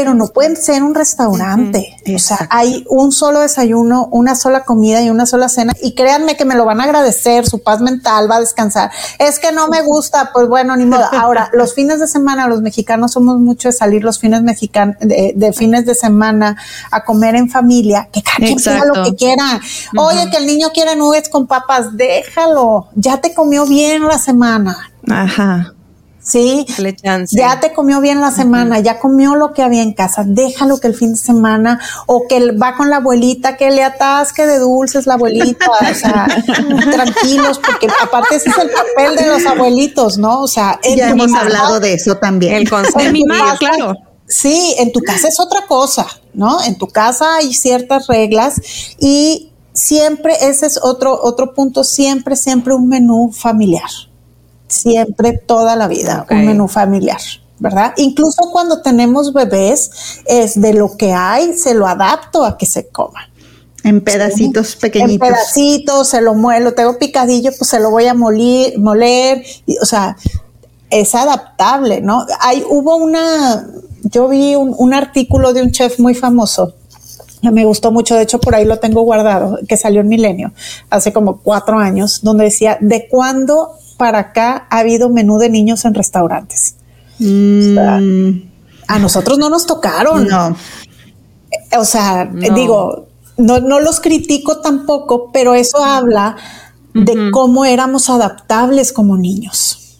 [0.00, 1.94] pero no pueden ser un restaurante.
[2.14, 5.74] o sea, hay un solo desayuno, una sola comida y una sola cena.
[5.82, 8.90] Y créanme que me lo van a agradecer, su paz mental va a descansar.
[9.18, 11.04] Es que no me gusta, pues bueno, ni modo.
[11.12, 15.52] Ahora, los fines de semana, los mexicanos somos mucho de salir los fines mexicanos, de,
[15.52, 16.56] fines de semana
[16.90, 19.60] a comer en familia, que cada quien quiera lo que quiera.
[19.98, 22.88] Oye, que el niño quiere nubes con papas, déjalo.
[22.94, 24.78] Ya te comió bien la semana.
[25.10, 25.74] Ajá.
[26.30, 27.36] Sí, Dale chance.
[27.36, 30.86] ya te comió bien la semana, ya comió lo que había en casa, déjalo que
[30.88, 35.06] el fin de semana o que va con la abuelita, que le atasque de dulces
[35.06, 36.26] la abuelita, o sea,
[36.92, 40.40] tranquilos, porque aparte ese es el papel de los abuelitos, ¿no?
[40.42, 42.52] O sea, en Ya hemos hablado de eso también.
[42.54, 43.26] El en tu consentir.
[43.28, 43.94] casa- claro.
[44.26, 46.62] Sí, en tu casa es otra cosa, ¿no?
[46.62, 48.60] En tu casa hay ciertas reglas
[49.00, 53.90] y siempre, ese es otro, otro punto, siempre, siempre un menú familiar.
[54.70, 57.20] Siempre, toda la vida, un menú familiar,
[57.58, 57.92] ¿verdad?
[57.96, 62.86] Incluso cuando tenemos bebés, es de lo que hay, se lo adapto a que se
[62.86, 63.28] coma.
[63.82, 65.28] En pedacitos En pequeñitos.
[65.28, 69.84] pedacitos, se lo muelo, tengo picadillo, pues se lo voy a molir, moler, y, o
[69.84, 70.16] sea,
[70.88, 72.26] es adaptable, ¿no?
[72.40, 73.66] Hay, hubo una,
[74.04, 76.74] yo vi un, un artículo de un chef muy famoso,
[77.42, 80.52] que me gustó mucho, de hecho por ahí lo tengo guardado, que salió en Milenio,
[80.90, 85.84] hace como cuatro años, donde decía, ¿de cuándo para acá ha habido menú de niños
[85.84, 86.76] en restaurantes?
[87.18, 87.76] Mm,
[88.88, 90.26] A nosotros no nos tocaron.
[90.26, 90.56] no.
[91.78, 92.54] O sea, No.
[92.54, 96.36] digo, no, no los critico tampoco, pero eso habla
[96.94, 99.98] de cómo éramos adaptables como niños.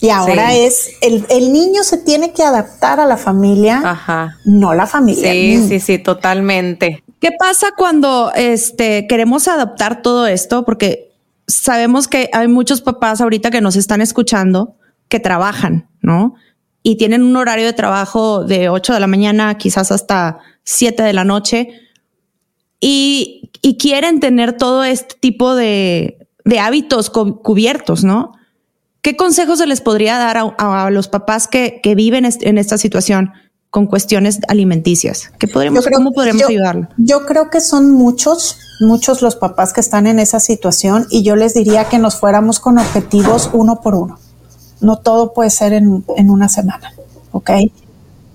[0.00, 0.58] Y ahora Sí.
[0.60, 4.38] es, el, el niño se tiene que adaptar a la familia, Ajá.
[4.44, 5.30] no la familia.
[5.32, 5.68] Sí, niño.
[5.68, 7.02] sí, sí, totalmente.
[7.20, 10.64] ¿Qué pasa cuando este, queremos adaptar todo esto?
[10.64, 11.11] Porque
[11.46, 14.76] sabemos que hay muchos papás ahorita que nos están escuchando
[15.08, 16.34] que trabajan, ¿no?
[16.82, 21.12] Y tienen un horario de trabajo de 8 de la mañana, quizás hasta 7 de
[21.12, 21.68] la noche,
[22.80, 26.18] y, quieren tener todo este tipo de,
[26.60, 28.32] hábitos cu- cubiertos, ¿no?
[29.02, 33.32] ¿Qué consejos se les podría dar a, los papás que, viven en esta situación
[33.72, 35.32] con cuestiones alimenticias?
[35.38, 35.48] ¿Qué
[35.82, 36.88] creo- ¿Cómo podríamos yo- ayudarlo?
[36.98, 41.36] Yo creo que son muchos, muchos los papás que están en esa situación y yo
[41.36, 44.18] les diría que nos fuéramos con objetivos uno por uno.
[44.82, 46.92] No todo puede ser en, en una semana,
[47.32, 47.50] ¿ok?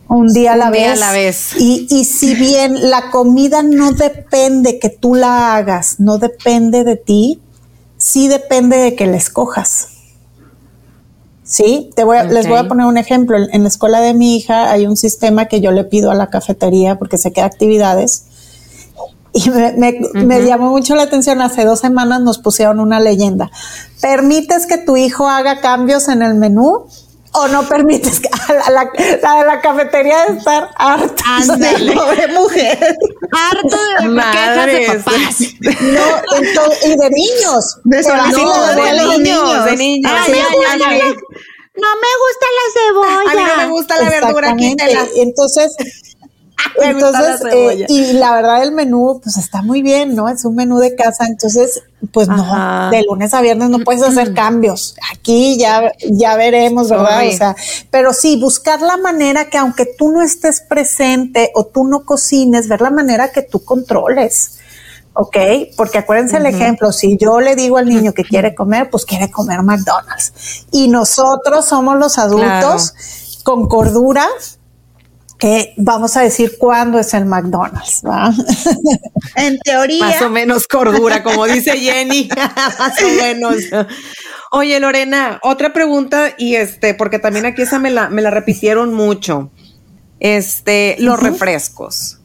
[0.10, 0.82] Un día a la Un vez.
[0.82, 1.50] día a la vez.
[1.60, 6.96] Y, y si bien la comida no depende que tú la hagas, no depende de
[6.96, 7.40] ti,
[7.98, 9.90] sí depende de que la escojas.
[11.48, 13.38] Sí, te voy a- les voy a poner un ejemplo.
[13.38, 16.30] En la escuela de mi hija hay un sistema que yo le pido a la
[16.30, 18.26] cafetería porque se queda actividades.
[19.34, 21.42] Y me, me- me llamó mucho la atención.
[21.42, 23.50] Hace dos semanas nos pusieron una leyenda.
[24.02, 26.86] ¿Permites que tu hijo haga cambios en el menú?
[27.38, 31.24] ¿O no permites que la, la- la de la cafetería de estar harta?
[31.26, 31.94] Ándale.
[31.96, 32.96] Pobre mujer.
[33.32, 33.78] Harto
[34.10, 35.40] de quejas de papás.
[35.82, 37.78] No, ento- y de niños.
[37.84, 40.12] De lo de dejan los niños, de niños.
[40.12, 40.54] Lo ay, dejan.
[40.72, 41.02] ay, ay.
[41.80, 43.32] No me gusta la cebolla.
[43.32, 45.06] A mí no me gusta la verdura, quítela.
[45.16, 45.76] Entonces,
[46.80, 47.86] la entonces cebolla.
[47.86, 50.28] eh, y la verdad el menú pues está muy bien, ¿no?
[50.28, 52.86] Es un menú de casa, entonces pues Ajá.
[52.86, 54.96] no, de lunes a viernes no puedes hacer cambios.
[55.12, 57.28] Aquí ya ya veremos, ¿verdad?
[57.28, 57.56] O sea,
[57.90, 62.68] pero sí buscar la manera que aunque tú no estés presente o tú no cocines,
[62.68, 64.60] ver la manera que tú controles.
[65.14, 65.36] ¿ok?
[65.76, 69.32] Porque acuérdense el ejemplo, si yo le digo al niño que quiere comer, pues quiere
[69.32, 70.32] comer McDonald's.
[70.72, 72.94] Y nosotros somos los adultos
[73.44, 74.28] con cordura
[75.38, 78.34] que vamos a decir cuándo es el McDonald's, ¿va?
[79.36, 80.06] En teoría.
[80.06, 82.30] Más o menos cordura, como dice Jenny.
[82.80, 83.56] Más o menos.
[84.52, 88.94] Oye, Lorena, otra pregunta, y este, porque también aquí esa me la, me la repitieron
[88.94, 89.52] mucho.
[90.20, 92.20] Este, los refrescos.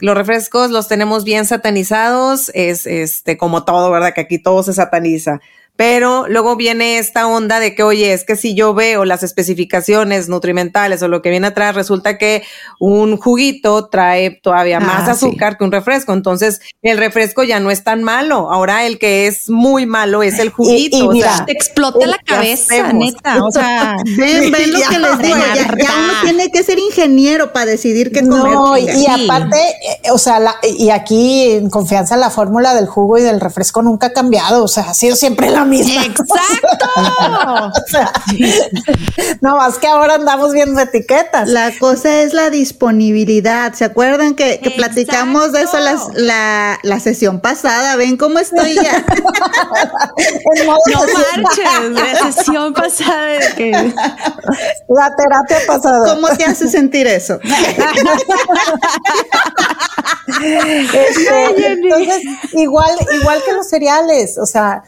[0.00, 4.12] Los refrescos los tenemos bien satanizados, es este, como todo, ¿verdad?
[4.12, 5.40] Que aquí todo se sataniza.
[5.76, 10.28] Pero luego viene esta onda de que, oye, es que si yo veo las especificaciones
[10.28, 12.44] nutrimentales o lo que viene atrás, resulta que
[12.78, 15.26] un juguito trae todavía más Ah, sí.
[15.26, 16.12] azúcar que un refresco.
[16.12, 18.52] Entonces, el refresco ya no es tan malo.
[18.52, 20.96] Ahora el que es muy malo es el juguito.
[20.96, 22.94] y o mira, sea, Te explota la ¿qué cabeza, hacemos?
[23.06, 23.44] neta.
[23.44, 25.36] O sea, Ven, ven lo Ya, que les digo.
[25.36, 28.52] Ya, uno tiene que ser ingeniero para decidir qué comer.
[28.52, 29.06] No, y, y Sí.
[29.24, 33.40] aparte, eh, o sea, la- y aquí en confianza la fórmula del jugo y del
[33.40, 36.04] refresco nunca ha cambiado, o sea, ha sido siempre la misma.
[36.04, 36.86] exacto.
[37.74, 38.12] O sea,
[39.40, 41.48] no más que ahora andamos viendo etiquetas.
[41.48, 43.72] La cosa es la disponibilidad.
[43.74, 47.96] ¿Se acuerdan que, que platicamos de eso las- la, la sesión pasada?
[47.96, 49.04] ¿Ven cómo estoy ya?
[50.54, 51.42] En modo No sesión.
[51.42, 51.90] marches,
[52.22, 56.14] la sesión pasada de que La terapia pasada.
[56.14, 57.38] ¿Cómo te hace sentir eso?
[60.42, 62.90] Este, entonces, igual,
[63.20, 64.82] igual que los cereales, o sea,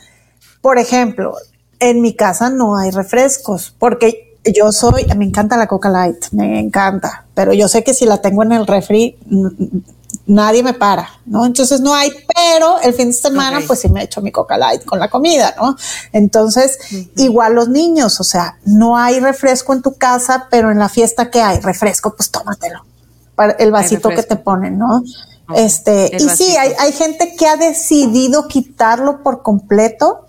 [0.67, 1.37] por ejemplo,
[1.79, 6.59] en mi casa no hay refrescos, porque yo soy, me encanta la Coca Light, me
[6.59, 9.17] encanta, pero yo sé que si la tengo en el refri,
[10.27, 11.47] nadie me para, ¿no?
[11.47, 14.85] Entonces no hay, pero el fin de semana pues sí me echo mi Coca Light
[14.85, 15.77] con la comida, ¿no?
[16.11, 16.81] Entonces,
[17.15, 21.31] igual los niños, o sea, no hay refresco en tu casa, pero en la fiesta
[21.31, 22.85] que hay refresco, pues tómatelo.
[23.37, 25.05] Para el vasito que te ponen, ¿no?
[25.55, 30.26] Este, y sí, hay, hay gente que ha decidido quitarlo por completo.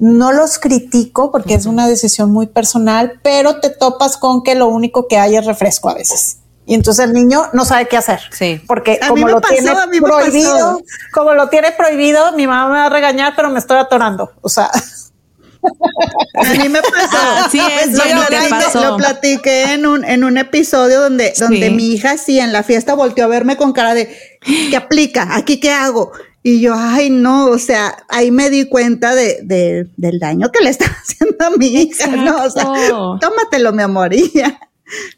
[0.00, 4.66] No los critico porque es una decisión muy personal, pero te topas con que lo
[4.66, 6.38] único que hay es refresco a veces.
[6.66, 8.20] Y entonces el niño no sabe qué hacer.
[8.32, 8.60] Sí.
[8.66, 10.80] Porque A mí como me lo pasó, tiene a mí me prohibido, pasó.
[11.12, 14.32] como lo tiene prohibido, mi mamá me va a regañar, pero me estoy atorando.
[14.40, 14.70] O sea,
[16.34, 17.44] A mí me pasó.
[17.44, 18.82] Así es, lo, te platiqué- pasó.
[18.84, 22.94] lo platiqué en un, en un episodio donde, donde mi hija sí en la fiesta
[22.94, 24.16] volteó a verme con cara de
[24.70, 25.28] ¿qué aplica?
[25.36, 26.12] ¿Aquí qué hago?
[26.42, 30.64] Y yo, ay, no, o sea, ahí me di cuenta de, de- del daño que
[30.64, 32.44] le está haciendo a mi hija, ¿no?
[32.44, 32.64] O sea,
[33.20, 34.58] tómatelo, mi amor, y ya.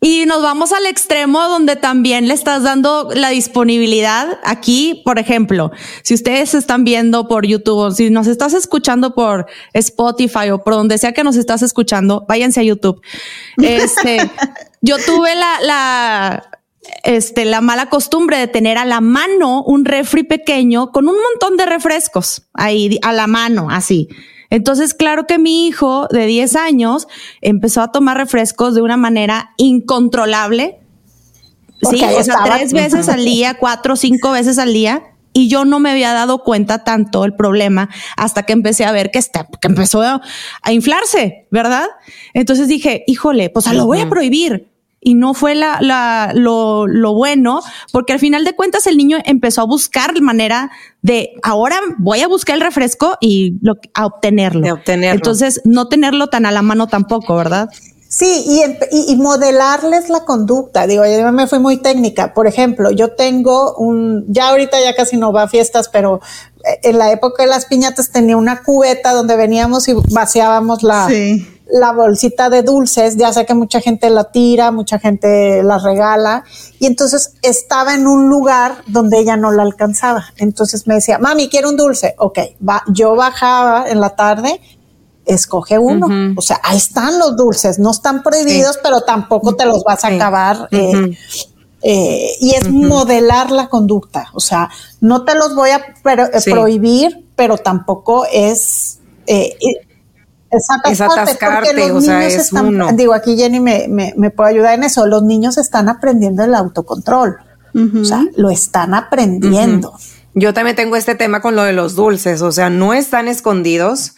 [0.02, 4.38] Y nos vamos al extremo donde también le estás dando la disponibilidad.
[4.44, 5.70] Aquí, por ejemplo,
[6.02, 10.74] si ustedes están viendo por YouTube, o si nos estás escuchando por Spotify o por
[10.74, 13.00] donde sea que nos estás escuchando, váyanse a YouTube.
[13.62, 14.18] Este,
[14.82, 16.50] yo tuve la, la,
[17.04, 21.56] este, la mala costumbre de tener a la mano un refri pequeño con un montón
[21.56, 24.08] de refrescos ahí a la mano, así.
[24.50, 27.08] Entonces, claro que mi hijo de 10 años
[27.40, 30.78] empezó a tomar refrescos de una manera incontrolable.
[31.80, 32.56] Porque Sí, o sea, estaba.
[32.56, 35.04] tres veces al día, cuatro, cinco veces al día.
[35.32, 39.10] Y yo no me había dado cuenta tanto el problema hasta que empecé a ver
[39.10, 40.20] que, está, que empezó a,
[40.70, 41.86] inflarse, ¿verdad?
[42.34, 44.71] Entonces dije, híjole, pues lo voy a prohibir.
[45.04, 49.18] Y no fue la, la, lo, lo bueno, porque al final de cuentas el niño
[49.24, 50.70] empezó a buscar manera
[51.02, 54.60] de ahora voy a buscar el refresco y lo, a obtenerlo.
[54.62, 55.16] De obtenerlo.
[55.16, 57.68] Entonces, no tenerlo tan a la mano tampoco, ¿verdad?
[58.06, 60.86] Sí, y, empe- y, y modelarles la conducta.
[60.86, 62.32] Digo, yo me fui muy técnica.
[62.34, 66.20] Por ejemplo, yo tengo un, ya ahorita ya casi no va a fiestas, pero
[66.64, 71.08] eh, en la época de las piñatas tenía una cubeta donde veníamos y vaciábamos la,
[71.08, 71.44] Sí.
[71.70, 73.16] La bolsita de dulces.
[73.16, 76.44] Ya sé que mucha gente la tira, mucha gente la regala.
[76.78, 80.24] Y entonces estaba en un lugar donde ella no la alcanzaba.
[80.36, 82.14] Entonces me decía, mami, quiero un dulce.
[82.18, 82.38] Ok,
[82.68, 84.60] va, yo bajaba en la tarde
[85.24, 86.34] escoge uno.
[86.36, 90.08] O sea, ahí están los dulces, no están prohibidos, pero tampoco te los vas a
[90.08, 90.14] Sí.
[90.16, 90.68] acabar.
[90.72, 91.16] eh,
[91.84, 94.28] eh, y es modelar la conducta.
[94.34, 94.68] O sea,
[95.00, 96.50] no te los voy a pero- eh, Sí.
[96.50, 98.98] prohibir, pero tampoco es...
[99.26, 99.56] eh,
[100.52, 102.88] es atascarte, atascarte, porque los o sea, niños es están, uno.
[102.92, 106.54] digo, aquí Jenny me, me, me puede ayudar en eso, los niños están aprendiendo el
[106.54, 107.38] autocontrol,
[107.74, 109.94] o sea, lo están aprendiendo.
[110.34, 114.14] Yo también tengo este tema con lo de los dulces, o sea, no están escondidos,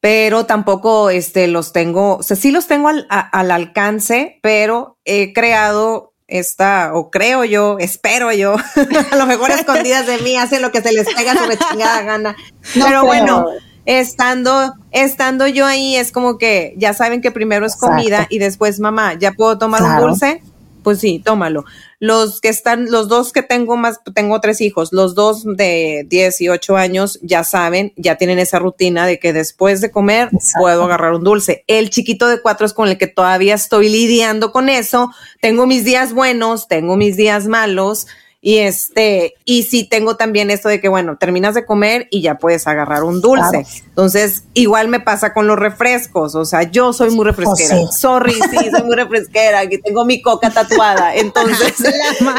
[0.00, 4.98] pero tampoco este, los tengo, o sea, sí los tengo al, a- al alcance, pero
[5.04, 8.56] he creado esta, o creo yo, espero yo,
[9.10, 12.34] a lo mejor escondidas de mí, hacen lo que se les pega su chingada gana.
[12.74, 13.04] No pero creo.
[13.04, 13.46] bueno,
[13.86, 18.80] estando, estando yo ahí, es como que ya saben que primero es comida y después,
[18.80, 20.04] mamá, ¿ya puedo tomar Claro.
[20.04, 20.42] un dulce?
[20.82, 21.64] Pues sí, tómalo.
[22.00, 26.76] Los que están, los dos que tengo más, tengo tres hijos, los dos de 18
[26.76, 30.58] años ya saben, ya tienen esa rutina de que después de comer Exacto.
[30.60, 31.62] puedo agarrar un dulce.
[31.68, 35.10] El chiquito de cuatro es con el que todavía estoy lidiando con eso.
[35.40, 38.08] Tengo mis días buenos, tengo mis días malos.
[38.44, 42.38] Y este, y sí tengo también esto de que, bueno, terminas de comer y ya
[42.38, 43.48] puedes agarrar un dulce.
[43.62, 43.68] Claro.
[43.86, 46.34] Entonces, igual me pasa con los refrescos.
[46.34, 47.76] O sea, yo soy muy refresquera.
[47.78, 47.98] Oh, sí.
[48.00, 49.60] Sorry, sí, soy muy refresquera.
[49.60, 51.14] Aquí tengo mi coca tatuada.
[51.14, 51.74] Entonces,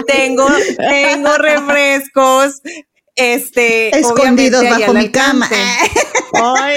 [0.06, 0.45] tengo,
[0.78, 2.62] tengo refrescos.
[3.16, 5.47] Este, Escondidos bajo mi cama.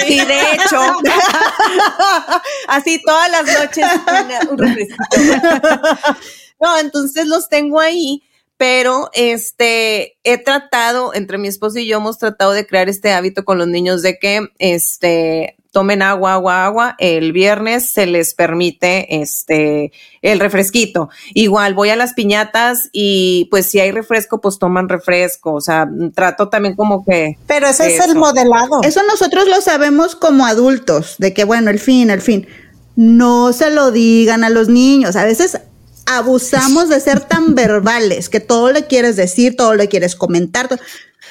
[0.07, 0.81] Sí, de hecho.
[2.69, 5.03] Así todas las noches una- un refresquito.
[6.59, 8.23] No, entonces los tengo ahí,
[8.57, 13.45] pero este he tratado, entre mi esposo y yo hemos tratado de crear este hábito
[13.45, 16.95] con los niños de que este tomen agua, agua, agua.
[16.99, 19.93] El viernes se les permite este
[20.23, 21.11] el refresquito.
[21.35, 25.53] Igual voy a las piñatas y pues si hay refresco, pues toman refresco.
[25.53, 28.81] O sea, trato también como que Pero ese es el modelado.
[28.85, 32.47] Eso nosotros lo sabemos como adultos, de que bueno, el fin, el fin.
[32.95, 35.15] No se lo digan a los niños.
[35.15, 35.61] A veces
[36.07, 40.69] abusamos de ser tan verbales que todo le quieres decir, todo le quieres comentar.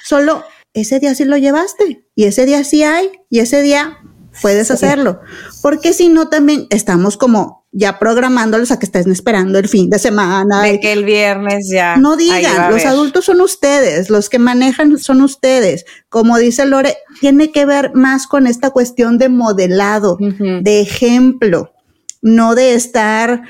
[0.03, 3.97] Solo ese día sí lo llevaste y ese día sí hay y ese día
[4.41, 5.21] puedes hacerlo.
[5.61, 9.99] Porque si no, también estamos como ya programándolos a que estén esperando el fin de
[9.99, 10.61] semana.
[10.61, 11.97] de que el viernes ya.
[11.97, 15.85] No digan, los adultos son ustedes, los que manejan son ustedes.
[16.09, 21.73] Como dice Lore, tiene que ver más con esta cuestión de modelado, de ejemplo,
[22.21, 23.43] no de estar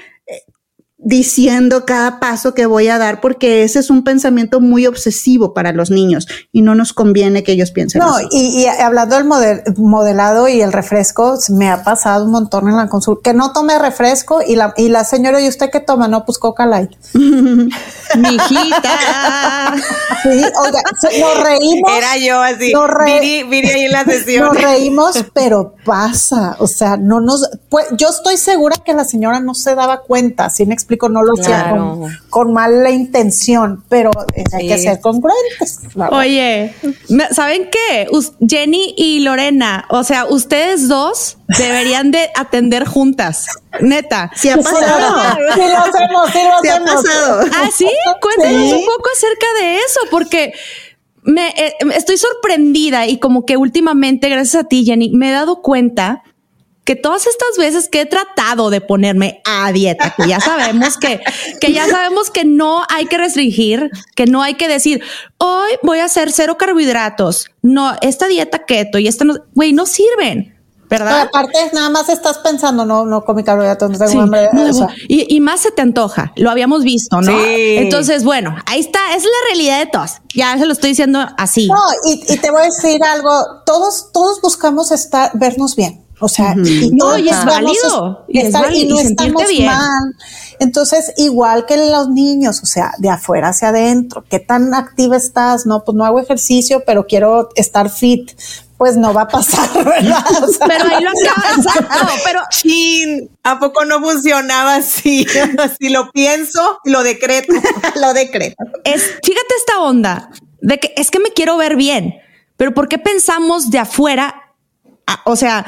[0.97, 5.71] diciendo cada paso que voy a dar, porque ese es un pensamiento muy obsesivo para
[5.71, 8.27] los niños y no nos conviene que ellos piensen No, así.
[8.31, 12.77] y, y hablando del model- modelado y el refresco, me ha pasado un montón en
[12.77, 13.29] la consulta.
[13.31, 16.07] Que no tome refresco y la, y la señora, ¿y usted qué toma?
[16.07, 16.91] No, pues Coca Light.
[18.15, 19.73] Mijita.
[20.23, 20.81] Sí, oiga,
[21.19, 21.91] nos reímos.
[21.97, 24.45] Era yo así, Nos re- Viri, Viri ahí en la sesión.
[24.47, 26.57] Nos reímos, pero pasa.
[26.59, 27.49] O sea, no nos.
[27.69, 30.49] Pues, yo estoy segura que la señora no se daba cuenta.
[30.49, 31.99] Si me explico, no lo hacía Claro.
[32.01, 35.79] con, con mala intención, pero eh, hay que ser congruentes.
[36.11, 36.73] Oye,
[37.31, 38.07] ¿saben qué?
[38.45, 43.47] Jenny y Lorena, o sea, ustedes dos deberían de atender juntas,
[43.79, 44.31] neta.
[44.35, 44.81] Sí ha pasado.
[45.53, 47.03] Sí lo hacemos, sí lo Sí ha hacemos.
[47.03, 47.41] pasado.
[47.53, 47.87] Ah, sí,
[48.21, 48.73] cuéntanos Sí.
[48.73, 50.53] un poco acerca de eso, porque
[51.25, 55.61] me eh, estoy sorprendida y como que últimamente, gracias a ti, Jenny, me he dado
[55.61, 56.23] cuenta
[56.85, 61.19] que todas estas veces que he tratado de ponerme a dieta, que ya sabemos que,
[61.59, 65.01] que ya sabemos que no hay que restringir, que no hay que decir,
[65.39, 67.49] hoy voy a hacer cero carbohidratos.
[67.63, 70.54] No, esta dieta keto y esta no, güey, no sirven,
[70.89, 71.21] ¿verdad?
[71.23, 74.49] aparte, nada más estás pensando, no, no comí carbohidratos, no tengo Sí, hambre.
[74.53, 77.31] no, o sea, y, y más se te antoja, lo habíamos visto, ¿no?
[77.31, 77.75] Sí.
[77.77, 80.11] Entonces, bueno, ahí está, es la realidad de todos.
[80.35, 81.67] Ya se lo estoy diciendo así.
[81.67, 81.75] No,
[82.05, 83.31] y, y te voy a decir algo,
[83.65, 86.01] todos, todos buscamos estar, vernos bien.
[86.21, 89.65] O sea, y No, y es válido, y es estar- y no y estamos bien.
[89.65, 90.15] mal.
[90.59, 95.65] Entonces, igual que los niños, o sea, de afuera hacia adentro, ¿qué tan activa estás?
[95.65, 98.31] No, pues no hago ejercicio, pero quiero estar fit.
[98.77, 100.23] Pues no va a pasar, ¿verdad?
[100.43, 105.25] O sea, Pero ahí lo acaba, exacto, pero Chin, ¿a poco no funcionaba así?
[105.79, 107.53] Si lo pienso, lo decreto.
[108.01, 108.55] Lo decreto.
[108.83, 110.29] es, fíjate esta onda
[110.61, 112.15] de que es que me quiero ver bien,
[112.57, 114.41] pero ¿por qué pensamos de afuera?
[115.07, 115.65] a- o sea,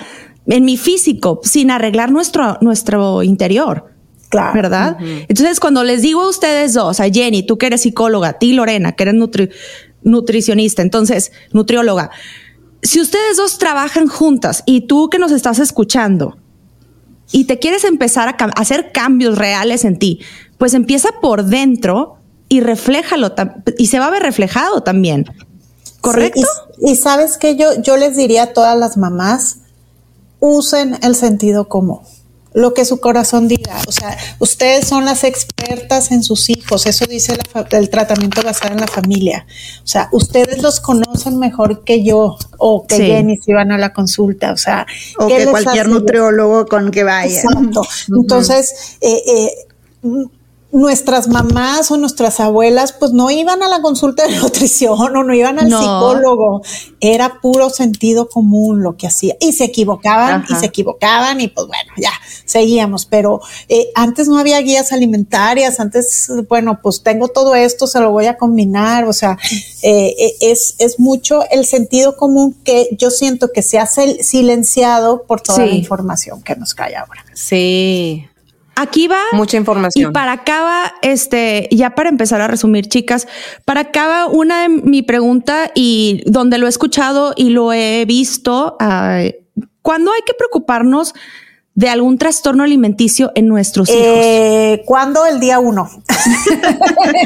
[0.47, 3.93] en mi físico, sin arreglar nuestro, nuestro interior.
[4.29, 4.53] Claro.
[4.53, 4.97] ¿Verdad?
[4.99, 8.51] Entonces, cuando les digo a ustedes dos, a Jenny, tú que eres psicóloga, a ti
[8.51, 9.51] Lorena, que eres nutri-
[10.01, 12.09] nutricionista, entonces, nutrióloga,
[12.81, 16.37] si ustedes dos trabajan juntas y tú que nos estás escuchando
[17.31, 20.19] y te quieres empezar a, cam- hacer cambios reales en ti,
[20.57, 22.17] pues empieza por dentro
[22.49, 23.33] y refléjalo
[23.77, 25.25] y se va a ver reflejado también.
[26.01, 26.41] ¿Correcto?
[26.41, 29.57] Sí, y, y sabes que yo, yo les diría a todas las mamás,
[30.39, 31.99] usen el sentido común.
[32.57, 33.79] Lo que su corazón diga.
[33.87, 36.87] O sea, ustedes son las expertas en sus hijos.
[36.87, 39.45] Eso dice la el tratamiento basado en la familia.
[39.83, 43.05] O sea, ustedes los conocen mejor que yo o que Sí.
[43.05, 44.53] Jenny si van a la consulta.
[44.53, 44.87] O sea,
[45.19, 47.41] O ¿qué que cualquier nutriólogo con que vaya.
[47.41, 47.83] Exacto.
[48.07, 49.51] Entonces, eh, eh,
[50.71, 55.33] nuestras mamás o nuestras abuelas, pues no iban a la consulta de nutrición o no
[55.33, 55.79] iban al No.
[55.79, 56.61] psicólogo.
[56.99, 59.35] Era puro sentido común lo que hacía.
[59.39, 62.11] Y se equivocaban y se equivocaban y pues bueno, ya
[62.45, 63.05] seguíamos.
[63.05, 63.39] Pero
[63.69, 65.79] eh, antes no había guías alimentarias.
[65.79, 69.05] Antes, bueno, pues tengo todo esto, se lo voy a combinar.
[69.05, 69.37] O sea,
[69.83, 74.21] eh, eh, es, es mucho el sentido común que yo siento que se ha sil-
[74.21, 75.69] silenciado por toda Sí.
[75.69, 77.23] la información que nos cae ahora.
[77.33, 78.27] Sí.
[78.79, 80.11] Aquí va Mucha información.
[80.11, 83.27] Y para acá va, este, ya para empezar a resumir, chicas,
[83.65, 88.05] para acá va una de mi pregunta y donde lo he escuchado y lo he
[88.05, 88.75] visto.
[88.79, 89.35] ay,
[89.81, 91.13] ¿Cuándo hay que preocuparnos
[91.73, 94.01] de algún trastorno alimenticio en nuestros hijos?
[94.03, 95.25] Eh, ¿Cuándo?
[95.25, 95.89] El día uno.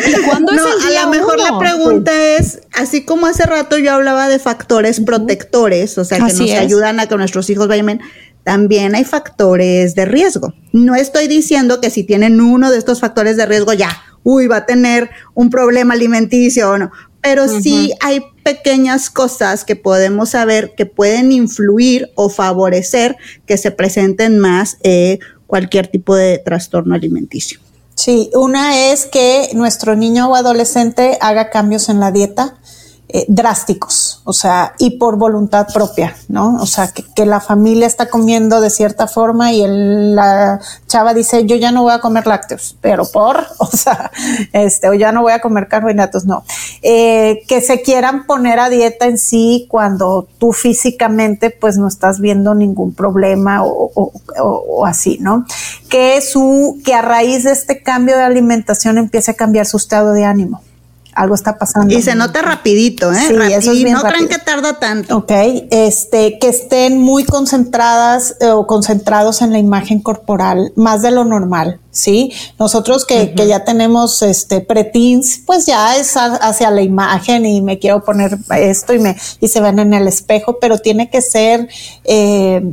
[0.07, 1.43] ¿Y cuándo No, es el a lo mejor uno?
[1.51, 6.25] la pregunta es, así como hace rato yo hablaba de factores protectores, o sea, que
[6.25, 6.59] Así nos es.
[6.59, 8.01] ayudan a que nuestros hijos vayan bien,
[8.43, 10.53] también hay factores de riesgo.
[10.71, 14.57] No estoy diciendo que si tienen uno de estos factores de riesgo ya, uy, va
[14.57, 20.73] a tener un problema alimenticio o no, pero sí hay pequeñas cosas que podemos saber
[20.75, 23.15] que pueden influir o favorecer
[23.45, 27.59] que se presenten más eh, cualquier tipo de trastorno alimenticio.
[27.93, 32.57] Sí, una es que nuestro niño o adolescente haga cambios en la dieta
[33.13, 36.55] eh, drásticos, o sea, y por voluntad propia, ¿no?
[36.61, 41.45] O sea, que, la familia está comiendo de cierta forma y el- la chava dice,
[41.45, 44.09] yo ya no voy a comer lácteos, pero por, o sea,
[44.53, 46.43] este, o ya no voy a comer carbohidratos, no.
[46.81, 52.19] Eh, que se quieran poner a dieta en sí cuando tú físicamente pues no estás
[52.19, 55.45] viendo ningún problema o- o así, ¿no?
[55.89, 60.13] Que su, que a raíz de este cambio de alimentación empiece a cambiar su estado
[60.13, 60.61] de ánimo.
[61.13, 61.93] Algo está pasando.
[61.93, 63.15] Y se nota rapidito, ¿eh?
[63.15, 63.71] Sí, eso es Rapidito.
[63.73, 64.29] bien no crean rápido.
[64.29, 65.17] que tarda tanto.
[65.17, 65.31] Ok,
[65.71, 71.25] este, que estén muy concentradas eh, o concentrados en la imagen corporal, más de lo
[71.25, 72.31] normal, ¿sí?
[72.59, 77.61] Nosotros que, que ya tenemos este preteens, pues ya es a- hacia la imagen y
[77.61, 81.21] me quiero poner esto y me, y se ven en el espejo, pero tiene que
[81.21, 81.67] ser,
[82.05, 82.63] eh,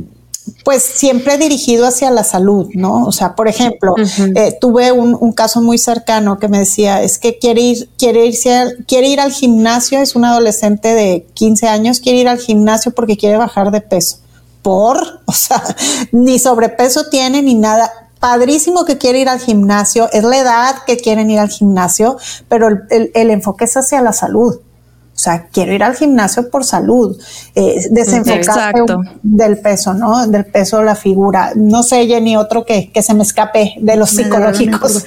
[0.63, 3.05] pues siempre dirigido hacia la salud, ¿no?
[3.05, 3.95] O sea, por ejemplo,
[4.35, 8.25] eh, tuve un, un, caso muy cercano que me decía, es que quiere ir, quiere
[8.25, 12.91] irse, quiere ir al gimnasio, es un adolescente de 15 años, quiere ir al gimnasio
[12.91, 14.17] porque quiere bajar de peso.
[14.61, 15.63] Por, o sea,
[16.11, 17.91] ni sobrepeso tiene ni nada.
[18.19, 22.17] Padrísimo que quiere ir al gimnasio, es la edad que quieren ir al gimnasio,
[22.49, 24.59] pero el, el enfoque es hacia la salud.
[25.19, 27.21] O sea, quiero ir al gimnasio por salud,
[27.53, 28.71] eh, desenfocarse
[29.21, 30.25] del peso, ¿no?
[30.27, 31.51] Del peso de la figura.
[31.57, 35.05] No sé, Jenny, otro que, que se me escape de los psicológicos.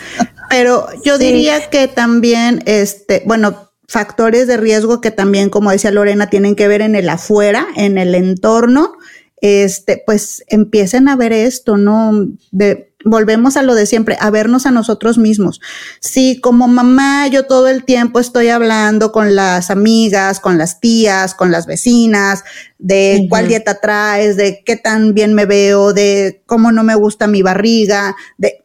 [0.51, 6.29] Pero yo diría que también, este, bueno, factores de riesgo que también, como decía Lorena,
[6.29, 8.93] tienen que ver en el afuera, en el entorno,
[9.41, 12.29] este, pues empiecen a ver esto, ¿no?
[12.51, 15.61] De, volvemos a lo de siempre, a vernos a nosotros mismos.
[16.01, 21.35] Si como mamá yo todo el tiempo estoy hablando con las amigas, con las tías,
[21.35, 22.45] con las vecinas,
[22.79, 27.27] de cuál dieta traes, de qué tan bien me veo, de cómo no me gusta
[27.27, 28.63] mi barriga, de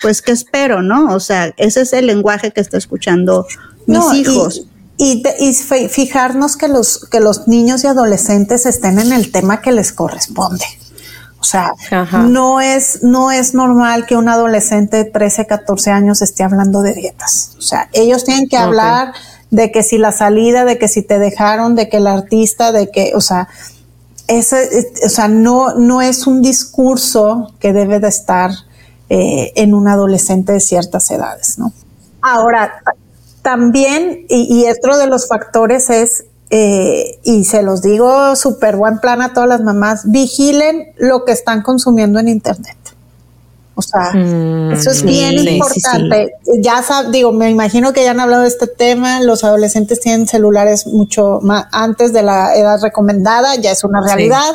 [0.00, 1.14] pues qué espero, ¿no?
[1.14, 3.46] O sea, ese es el lenguaje que está escuchando
[3.86, 4.66] mis hijos.
[4.98, 5.54] Y, y,
[5.88, 10.64] fijarnos que los, que los niños y adolescentes estén en el tema que les corresponde.
[11.42, 11.74] O sea,
[12.28, 16.94] no es, no es normal que un adolescente de 13, 14 años esté hablando de
[16.94, 17.56] dietas.
[17.58, 19.12] O sea, ellos tienen que hablar
[19.50, 22.92] de que si la salida, de que si te dejaron, de que el artista, de
[22.92, 23.48] que, o sea,
[24.28, 28.52] ese, o sea, no, no es un discurso que debe de estar
[29.10, 31.72] eh, en un adolescente de ciertas edades, ¿no?
[32.22, 32.84] Ahora,
[33.42, 36.24] también, y, y otro de los factores es
[36.54, 41.32] eh, y se los digo súper buen plan a todas las mamás, vigilen lo que
[41.32, 42.76] están consumiendo en Internet.
[43.74, 46.34] O sea, mm, eso es bien importante.
[46.58, 49.20] Ya digo, me imagino que ya han hablado de este tema.
[49.20, 54.52] Los adolescentes tienen celulares mucho más antes de la edad recomendada, ya es una realidad.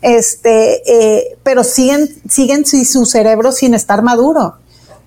[0.00, 4.54] Este, eh, pero siguen, siguen su cerebro sin estar maduro.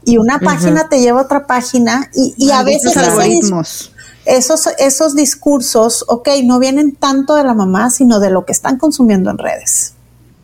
[0.05, 3.91] Y una página te lleva a otra página y, y a veces algoritmos
[4.27, 8.77] esos, esos discursos, ok, no vienen tanto de la mamá, sino de lo que están
[8.77, 9.93] consumiendo en redes.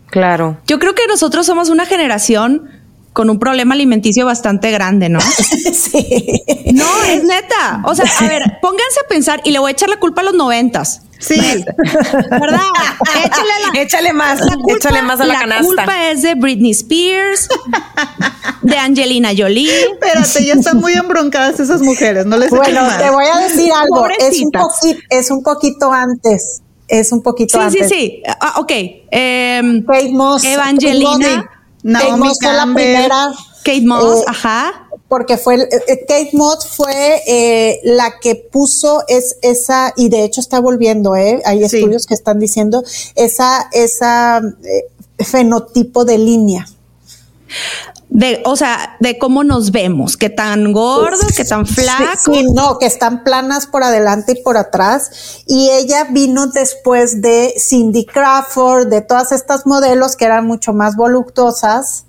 [0.07, 0.57] Claro.
[0.67, 2.69] Yo creo que nosotros somos una generación
[3.13, 5.21] con un problema alimenticio bastante grande, ¿no?
[5.73, 6.43] sí.
[6.73, 7.81] No, es neta.
[7.85, 10.23] O sea, a ver, pónganse a pensar y le voy a echar la culpa a
[10.25, 11.01] los noventas.
[11.19, 11.39] Sí.
[11.39, 12.59] ¿Verdad?
[13.23, 15.61] Échale, échale más, échale más a la, canasta.
[15.61, 17.47] La culpa es de Britney Spears,
[18.61, 19.69] de Angelina Jolie.
[19.93, 24.05] Espérate, ya están muy embroncadas esas mujeres, no les Bueno, te voy a decir algo,
[24.07, 27.87] es un, poquito, es un poquito antes, es un poquito antes.
[27.87, 28.71] Sí, sí, sí, ah, ok.
[28.71, 29.61] Eh,
[30.11, 30.43] Moss.
[30.43, 31.49] Evangelina.
[31.83, 33.33] Kate Moss fue la primera.
[33.63, 34.83] Kate Moss, eh, ajá
[35.13, 40.41] porque fue eh, Kate Moss fue eh, la que puso es esa y de hecho
[40.41, 42.83] está volviendo, eh, hay estudios que están diciendo
[43.13, 44.87] esa esa eh,
[45.23, 46.67] fenotipo de línea.
[48.15, 52.21] De, o sea, de cómo nos vemos, qué tan gordos, qué tan flacos.
[52.25, 55.41] Sí, no, que están planas por adelante y por atrás.
[55.47, 60.95] Y ella vino después de Cindy Crawford, de todas estas modelos que eran mucho más
[60.95, 62.05] voluptuosas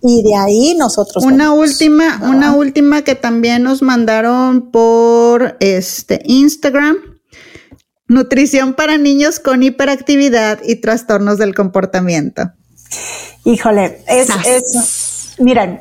[0.00, 1.24] y de ahí nosotros.
[1.24, 6.98] Una última, una última que también nos mandaron por este Instagram.
[8.06, 12.52] Nutrición para niños con hiperactividad y trastornos del comportamiento.
[13.44, 15.05] Híjole, es, es
[15.38, 15.80] miren,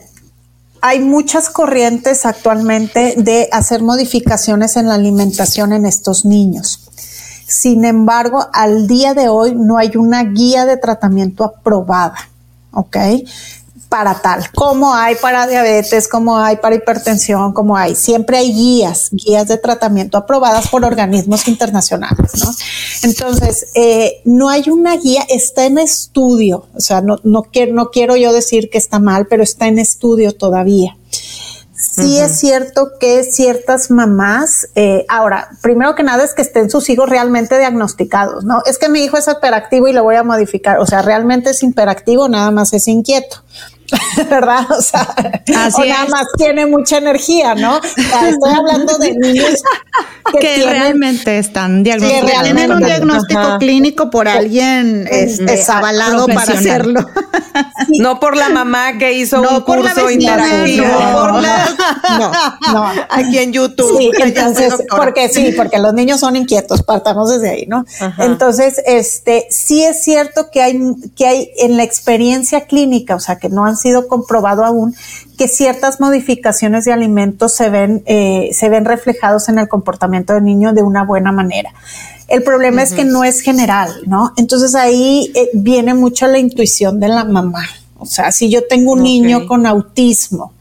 [0.82, 6.90] hay muchas corrientes actualmente de hacer modificaciones en la alimentación en estos niños.
[7.48, 12.18] Sin embargo, al día de hoy no hay una guía de tratamiento aprobada.
[12.76, 12.98] ¿ok?
[13.90, 17.96] Para tal, como hay para diabetes, como hay para hipertensión, como hay.
[17.96, 22.52] Siempre hay guías, guías de tratamiento aprobadas por organismos internacionales, ¿no?
[23.04, 27.90] Entonces, eh, no hay una guía, está en estudio, o sea, no, no, quiero, no
[27.92, 30.98] quiero yo decir que está mal, pero está en estudio todavía.
[31.76, 36.90] Sí es cierto que ciertas mamás, eh, ahora, primero que nada es que estén sus
[36.90, 38.62] hijos realmente diagnosticados, ¿no?
[38.66, 41.62] Es que mi hijo es hiperactivo y lo voy a modificar, o sea, realmente es
[41.64, 43.44] hiperactivo, nada más es inquieto.
[44.30, 44.66] ¿verdad?
[44.72, 45.16] O sea,
[45.48, 47.78] nada más tiene mucha energía, ¿no?
[47.78, 49.62] estoy hablando de niños
[50.40, 52.32] que, realmente están diagnosticados.
[52.32, 57.06] Que tienen un diagnóstico clínico por alguien este, avalado para hacerlo.
[58.00, 60.86] No por la mamá que hizo un curso interactivo.
[60.88, 62.32] No, no,
[62.74, 63.98] no, aquí en YouTube.
[63.98, 67.86] Sí, entonces, porque sí, porque los niños son inquietos, partamos desde ahí, ¿no?
[68.18, 70.80] Entonces, este, sí es cierto que hay,
[71.16, 74.96] que hay en la experiencia clínica, o sea, que no han han sido comprobado aún
[75.38, 80.46] que ciertas modificaciones de alimentos se ven, eh, se ven reflejados en el comportamiento del
[80.46, 81.74] niño de una buena manera.
[82.28, 84.34] El problema es que no es general, ¿no?
[84.38, 87.66] Entonces ahí eh, viene mucho la intuición de la mamá.
[88.00, 90.54] O sea, si yo tengo un niño con autismo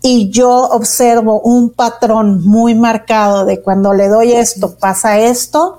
[0.00, 5.78] y yo observo un patrón muy marcado de cuando le doy esto, pasa esto,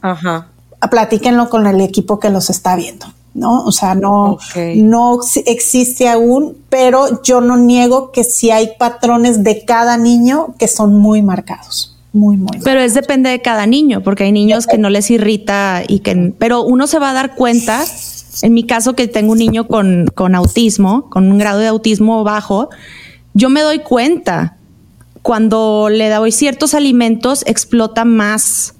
[0.00, 0.48] Ajá.
[0.90, 3.06] platíquenlo con el equipo que los está viendo.
[3.34, 3.64] ¿No?
[3.64, 4.38] O sea, no,
[4.76, 10.68] no existe aún, pero yo no niego que sí hay patrones de cada niño que
[10.68, 11.96] son muy marcados.
[12.12, 12.58] Muy, muy.
[12.64, 16.34] Pero es depende de cada niño, porque hay niños que no les irrita y que,
[16.38, 17.84] pero uno se va a dar cuenta.
[18.42, 22.24] En mi caso, que tengo un niño con, con autismo, con un grado de autismo
[22.24, 22.70] bajo,
[23.34, 24.56] yo me doy cuenta
[25.22, 28.74] cuando le doy ciertos alimentos, explota más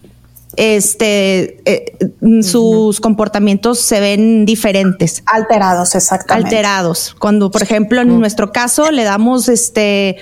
[0.56, 1.96] este, eh,
[2.42, 5.22] sus comportamientos se ven diferentes.
[5.26, 6.56] Alterados, exactamente.
[6.56, 7.14] Alterados.
[7.18, 10.16] Cuando, por ejemplo, en nuestro caso le damos este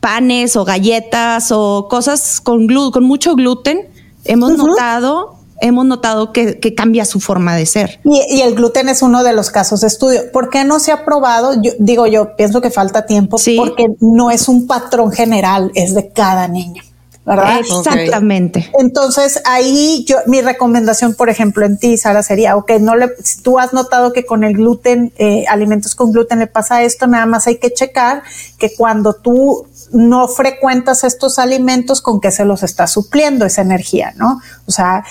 [0.00, 3.88] panes o galletas o cosas con, con mucho gluten,
[4.24, 8.00] hemos notado hemos notado que, cambia su forma de ser.
[8.04, 10.20] Y, el gluten es uno de los casos de estudio.
[10.32, 11.54] ¿Por qué no se ha probado?
[11.62, 16.10] Yo digo, yo pienso que falta tiempo porque no es un patrón general, es de
[16.10, 16.82] cada niño.
[17.24, 17.60] ¿Verdad?
[17.60, 18.70] Exactamente.
[18.78, 23.40] Entonces ahí yo, mi recomendación, por ejemplo, en ti, Sara, sería, ok, no le, si
[23.40, 27.26] tú has notado que con el gluten, eh, alimentos con gluten le pasa esto, nada
[27.26, 28.22] más hay que checar
[28.58, 34.12] que cuando tú no frecuentas estos alimentos, con qué se los está supliendo esa energía,
[34.16, 34.40] ¿no?
[34.66, 35.04] O sea,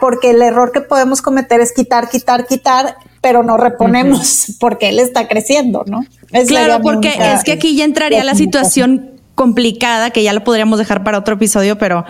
[0.00, 4.98] porque el error que podemos cometer es quitar, quitar, quitar, pero no reponemos porque él
[4.98, 6.04] está creciendo, ¿no?
[6.48, 11.02] claro, porque es que aquí ya entraría la situación complicada que ya lo podríamos dejar
[11.02, 12.04] para otro episodio, pero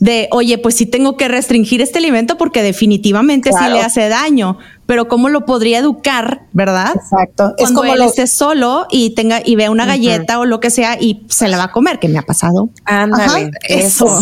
[0.00, 4.58] de, oye, pues sí tengo que restringir este alimento porque definitivamente sí le hace daño,
[4.86, 6.92] pero cómo lo podría educar, ¿verdad?
[6.94, 7.54] Exacto.
[7.56, 10.70] Cuando es como él esté solo y tenga y vea una galleta o lo que
[10.70, 12.68] sea y se la va a comer, que me ha pasado.
[12.84, 14.06] Ándale, eso.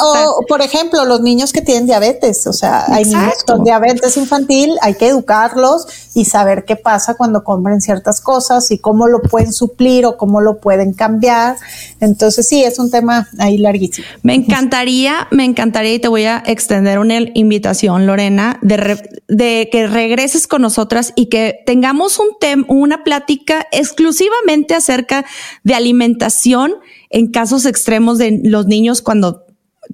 [0.00, 4.76] O, por ejemplo, los niños que tienen diabetes, o sea, hay niños con diabetes infantil,
[4.80, 9.52] hay que educarlos y saber qué pasa cuando comen ciertas cosas y cómo lo pueden
[9.52, 11.56] suplir o cómo lo pueden cambiar.
[12.00, 14.06] Entonces, sí, es un tema ahí larguísimo.
[14.22, 19.86] Me encantaría, me encantaría y te voy a extender una invitación, Lorena, de, de que
[19.86, 25.24] regreses con nosotras y que tengamos un tema, una plática exclusivamente acerca
[25.64, 26.74] de alimentación
[27.10, 29.46] en casos extremos de los niños cuando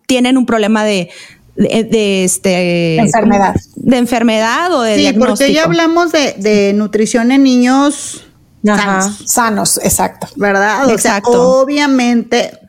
[0.07, 1.11] tienen un problema de,
[1.57, 3.55] de, este enfermedad.
[3.77, 8.27] De enfermedad o de sí porque ya hablamos de, nutrición en niños
[8.65, 9.23] sanos.
[9.27, 10.29] sanos exacto.
[10.37, 11.61] Verdad exacto.
[11.61, 12.64] obviamente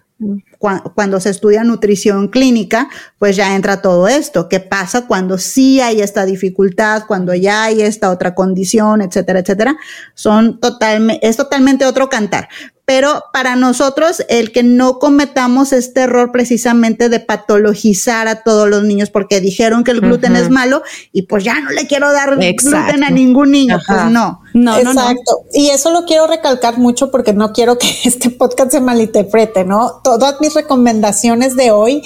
[0.93, 2.89] cuando se estudia nutrición clínica,
[3.19, 4.49] pues ya entra todo esto.
[4.49, 9.77] ¿Qué pasa cuando sí hay esta dificultad, cuando ya hay esta otra condición, etcétera, etcétera?
[10.13, 12.49] Son totalmente, es totalmente otro cantar
[12.85, 18.83] pero para nosotros el que no cometamos este error precisamente de patologizar a todos los
[18.83, 22.37] niños porque dijeron que el gluten es malo y pues ya no le quiero dar
[22.37, 24.41] gluten a ningún niño, pues no.
[24.55, 25.43] No, Exacto.
[25.51, 29.99] Y eso lo quiero recalcar mucho porque no quiero que este podcast se malinterprete, ¿no?
[30.01, 32.01] Todas mis recomendaciones de hoy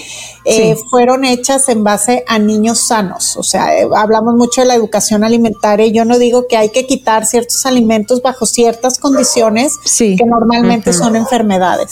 [0.45, 3.37] eh, fueron hechas en base a niños sanos.
[3.37, 6.69] O sea, eh, hablamos mucho de la educación alimentaria y yo no digo que hay
[6.69, 11.91] que quitar ciertos alimentos bajo ciertas condiciones que normalmente son enfermedades.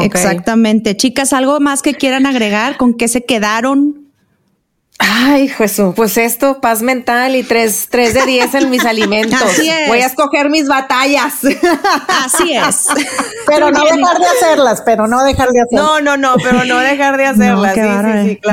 [0.00, 0.96] Exactamente.
[0.96, 2.76] Chicas, ¿algo más que quieran agregar?
[2.76, 4.01] ¿Con qué se quedaron?
[5.04, 9.40] Ay, Jesús, pues esto, paz mental y tres, tres de diez en mis alimentos.
[9.88, 11.34] Voy a escoger mis batallas.
[12.24, 12.86] Así es.
[13.44, 15.84] pero no dejar de hacerlas, pero no dejar de hacerlas.
[15.84, 17.74] No, no, no, pero no dejar de hacerlas.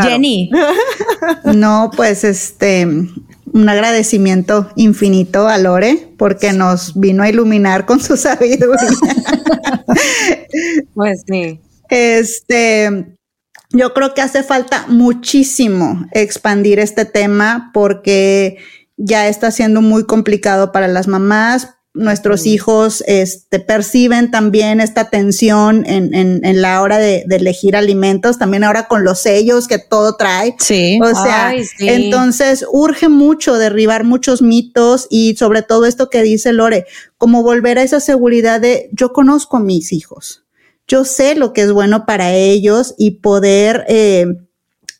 [0.02, 0.50] Jenny.
[1.44, 8.18] No, pues este, un agradecimiento infinito a Lore porque nos vino a iluminar con su
[8.18, 8.78] sabiduría.
[10.94, 11.60] pues sí.
[11.90, 13.18] Este,
[13.70, 18.58] yo creo que hace falta muchísimo expandir este tema porque
[18.98, 25.86] ya está siendo muy complicado para las mamás, nuestros hijos este, perciben también esta tensión
[25.86, 30.56] en, en, la hora de, elegir alimentos, también ahora con los sellos que todo trae.
[30.60, 31.00] Sí.
[31.02, 36.86] O sea, entonces urge mucho derribar muchos mitos y sobre todo esto que dice Lore,
[37.18, 40.44] como volver a esa seguridad de yo conozco a mis hijos,
[40.90, 44.26] yo sé lo que es bueno para ellos y poder eh,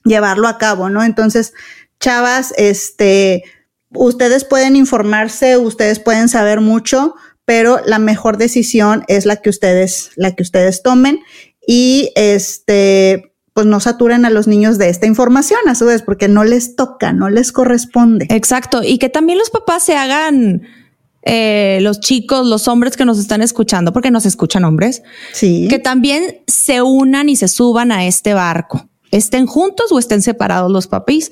[0.06, 1.04] llevarlo a cabo, ¿no?
[1.04, 1.54] Entonces,
[2.00, 3.44] chavas, este,
[3.90, 10.12] ustedes pueden informarse, ustedes pueden saber mucho, pero la mejor decisión es la que ustedes,
[10.16, 11.20] la que ustedes tomen
[11.66, 16.28] y este, pues no saturen a los niños de esta información a su vez, porque
[16.28, 18.28] no les toca, no les corresponde.
[18.30, 18.84] Exacto.
[18.84, 20.62] Y que también los papás se hagan
[21.24, 25.68] eh, los chicos, los hombres que nos están escuchando, porque nos escuchan hombres, Sí.
[25.70, 30.72] que también se unan y se suban a este barco, estén juntos o estén separados
[30.72, 31.32] los papis,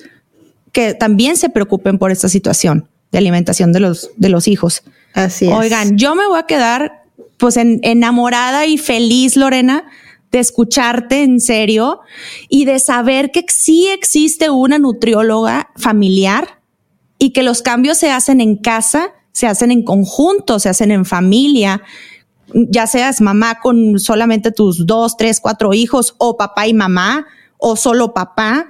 [0.74, 4.84] que también se preocupen por esta situación de alimentación de los, de los hijos.
[5.14, 5.54] Así es.
[5.54, 7.04] Oigan, yo me voy a quedar
[7.38, 9.86] pues en- enamorada y feliz, Lorena,
[10.32, 12.02] de escucharte en serio
[12.50, 16.60] y de saber que sí existe una nutrióloga familiar
[17.18, 21.06] y que los cambios se hacen en casa, se hacen en conjunto, se hacen en
[21.06, 21.84] familia,
[22.54, 27.28] ya seas mamá con solamente tus dos, tres, cuatro hijos o papá y mamá
[27.60, 28.66] o solo papá.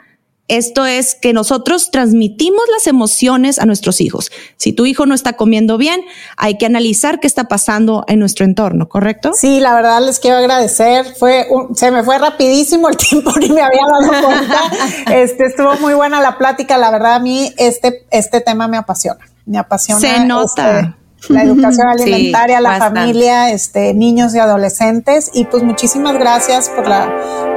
[0.49, 4.29] Esto es que nosotros transmitimos las emociones a nuestros hijos.
[4.57, 6.01] Si tu hijo no está comiendo bien,
[6.35, 9.31] hay que analizar qué está pasando en nuestro entorno, ¿correcto?
[9.33, 11.05] Sí, la verdad les quiero agradecer.
[11.17, 14.61] Fue un- se me fue rapidísimo el tiempo ni me había dado cuenta.
[15.13, 16.77] Este estuvo muy buena la plática.
[16.77, 19.19] La verdad a mí este este tema me apasiona.
[19.47, 19.99] Me apasiona.
[19.99, 20.79] Se nota.
[21.19, 22.99] este, la educación Sí, alimentaria, la bastante.
[22.99, 25.31] familia, este, niños y adolescentes.
[25.33, 27.09] Y pues muchísimas gracias por la,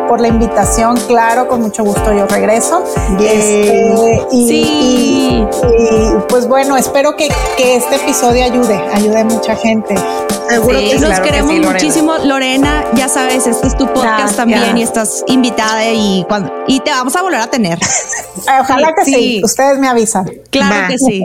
[0.08, 0.96] por la invitación.
[1.08, 2.82] Claro, con mucho gusto yo regreso.
[3.20, 4.62] Este, y, Sí.
[4.64, 5.46] y-
[5.82, 9.94] y, pues bueno, espero que, que este episodio ayude, ayude a mucha gente.
[10.48, 10.98] Seguro Sí, que sí.
[10.98, 11.72] Nos claro que queremos Lorena.
[11.72, 12.84] muchísimo, Lorena.
[12.94, 17.14] Ya sabes, este es tu podcast también y estás invitada y cuando y te vamos
[17.14, 17.78] a volver a tener.
[18.60, 19.12] Ojalá que sí.
[19.14, 19.40] Sí.
[19.44, 20.28] Ustedes me avisan.
[20.50, 20.88] Claro Va.
[20.88, 21.24] que sí.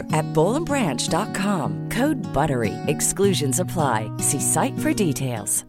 [0.13, 1.89] at bowlandbranch.com.
[1.89, 2.75] Code BUTTERY.
[2.85, 4.15] Exclusions apply.
[4.17, 5.65] See site for details.